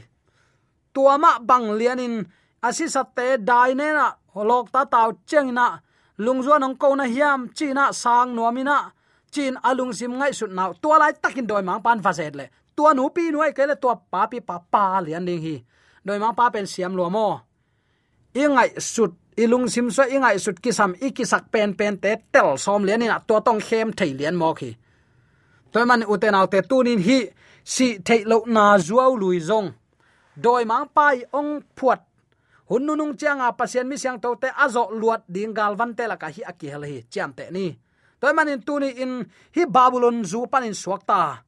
tuama 0.93 1.39
bang 1.49 1.67
lianin 1.79 2.15
asi 2.62 2.86
satte 2.89 3.38
dai 3.49 3.73
ne 3.75 3.88
na, 3.97 4.08
holok 4.34 4.71
ta 4.73 4.86
taw 4.86 5.10
cheng 5.29 5.53
na. 5.53 5.79
Lungzua 6.23 6.60
nong 6.60 6.77
ko 6.77 6.93
na 6.95 7.06
hiam 7.10 7.49
china 7.58 7.89
sang 7.91 8.36
nomina 8.38 8.93
chin 9.34 9.58
alung 9.63 9.93
sim 9.97 10.13
ngai 10.13 10.34
sut 10.34 10.51
naw 10.53 10.71
tua 10.82 10.97
lai 11.01 11.13
takin 11.17 11.47
doi 11.49 11.63
mang 11.65 11.82
pan 11.82 11.99
faset 12.06 12.36
le. 12.39 12.45
Tua 12.75 12.93
nu 12.93 13.10
pi 13.10 13.32
nu 13.32 13.41
ai 13.41 13.53
kele 13.58 13.75
tua 13.82 13.95
pa 14.12 14.27
pi 14.32 14.39
pa 14.39 14.62
pa 14.73 15.01
lian 15.01 15.25
ding 15.25 15.41
hi. 15.41 15.56
Doi 16.06 16.19
mang 16.21 16.36
pa 16.38 16.49
pen 16.53 16.67
siam 16.69 16.93
lo 16.95 17.10
mo 17.10 17.41
ingai 18.34 18.69
sut, 18.82 19.13
ilung 19.38 19.69
sim 19.69 19.89
so 19.93 20.03
ingai 20.03 20.38
sut 20.41 20.58
kisam, 20.62 20.93
ikisak 20.97 21.53
pen 21.53 21.73
pen 21.77 21.97
te 21.97 22.17
tel 22.34 22.58
som 22.58 22.86
lian 22.86 23.01
ina. 23.01 23.17
Tua 23.27 23.41
tong 23.41 23.62
khem 23.62 23.89
thei 23.97 24.13
lian 24.13 24.36
mo 24.36 24.53
khi 24.53 24.71
toy 25.73 25.86
man 25.89 26.06
uten 26.06 26.36
autte 26.38 26.62
tunin 26.69 27.01
hi, 27.01 27.19
si 27.63 27.97
thei 28.06 28.21
lo 28.29 28.43
na 28.45 28.77
zuaw 28.77 29.12
lui 29.17 29.39
zong 29.39 29.73
doi 30.36 30.65
mang 30.65 30.88
pai 30.93 31.26
ong 31.32 31.62
phuat 31.76 32.02
hun 32.69 32.86
nu 32.86 32.96
nung 32.96 33.13
chianga 33.19 33.48
à, 33.52 33.54
pasien 33.54 33.88
mi 33.88 33.98
siang 33.98 34.19
to 34.19 34.36
te 34.41 34.48
azo 34.56 34.89
luat 34.91 35.22
ding 35.28 35.54
gal 35.54 35.76
van 35.76 35.93
te 35.93 36.08
la 36.08 36.15
ka 36.15 36.28
hi 36.28 36.41
akihel 36.41 36.84
hi 36.84 37.04
chiam 37.12 37.34
te 37.34 37.52
ni. 37.52 37.76
Toy 38.19 38.34
manin 38.34 38.62
tuni 38.63 38.89
in 39.04 39.26
hi 39.56 39.65
babylon 39.65 40.26
zu 40.26 40.48
panin 40.48 40.74
suakta 40.74 41.43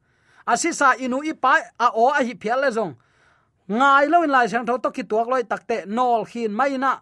asisa 0.46 0.90
à, 0.90 0.98
inu 0.98 1.24
ipa 1.24 1.54
a 1.56 1.86
à, 1.86 1.88
o 1.96 2.12
a 2.12 2.22
hi 2.22 2.36
phial 2.42 2.62
le 2.62 2.70
zong. 2.72 2.94
Ngai 3.68 4.06
lo 4.10 4.24
in 4.24 4.32
lai 4.32 4.48
sang 4.48 4.66
tho 4.66 4.78
to 4.78 4.92
ki 4.92 5.04
tuak 5.04 5.28
loi 5.28 5.44
takte 5.44 5.86
nol 5.88 6.26
khin 6.26 6.52
mai 6.52 6.78
na. 6.78 7.00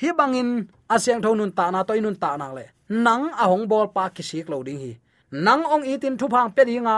Hi 0.00 0.08
bangin 0.18 0.66
asyang 0.88 1.22
tho 1.22 1.34
nun 1.34 1.52
ta 1.52 1.70
na 1.70 1.82
to 1.84 1.94
nun 2.00 2.16
ta 2.16 2.36
na 2.36 2.52
le. 2.52 2.64
Nang 2.88 3.30
a 3.42 3.44
hong 3.46 3.68
bol 3.68 3.88
pa 3.94 4.08
ki 4.08 4.22
sik 4.22 4.48
lo 4.48 4.62
ding 4.62 4.80
hi. 4.80 4.92
Nang 5.30 5.62
ong 5.62 5.84
itin 5.84 6.16
thu 6.18 6.26
phang 6.28 6.50
pe 6.56 6.64
dinga 6.64 6.96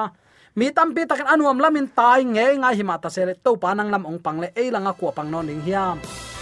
mi 0.58 0.66
tam 0.76 0.90
pi 0.94 1.06
takin 1.06 1.30
anuam 1.30 1.58
lamin 1.62 1.86
tai 1.98 2.22
nge 2.24 2.46
nga 2.60 2.70
hi 2.76 2.82
ma 2.82 2.96
ta 3.02 3.08
se 3.14 3.22
to 3.44 3.50
panang 3.62 3.90
lam 3.94 4.02
ong 4.10 4.20
pangle 4.24 4.48
e 4.62 4.64
langa 4.74 4.92
ko 4.98 5.12
pang 5.16 5.30
non 5.30 5.46
ding 5.46 5.62
hiam. 5.66 5.96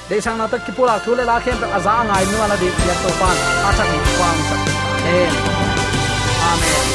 De 0.08 0.16
sang 0.24 0.38
na 0.38 0.46
ta 0.48 0.56
ki 0.56 0.72
pula 0.76 0.96
le 1.18 1.24
la 1.30 1.36
khem 1.44 1.56
pe 1.60 1.66
aza 1.76 1.94
ngai 2.08 2.24
nu 2.30 2.36
ala 2.44 2.56
de 2.62 2.68
ya 2.88 2.94
to 3.02 3.10
pan 3.20 3.36
a 3.68 3.70
thak 3.76 3.88
ni 3.92 3.98
kwang 4.16 4.40
sak 4.48 4.60
amen. 6.50 6.87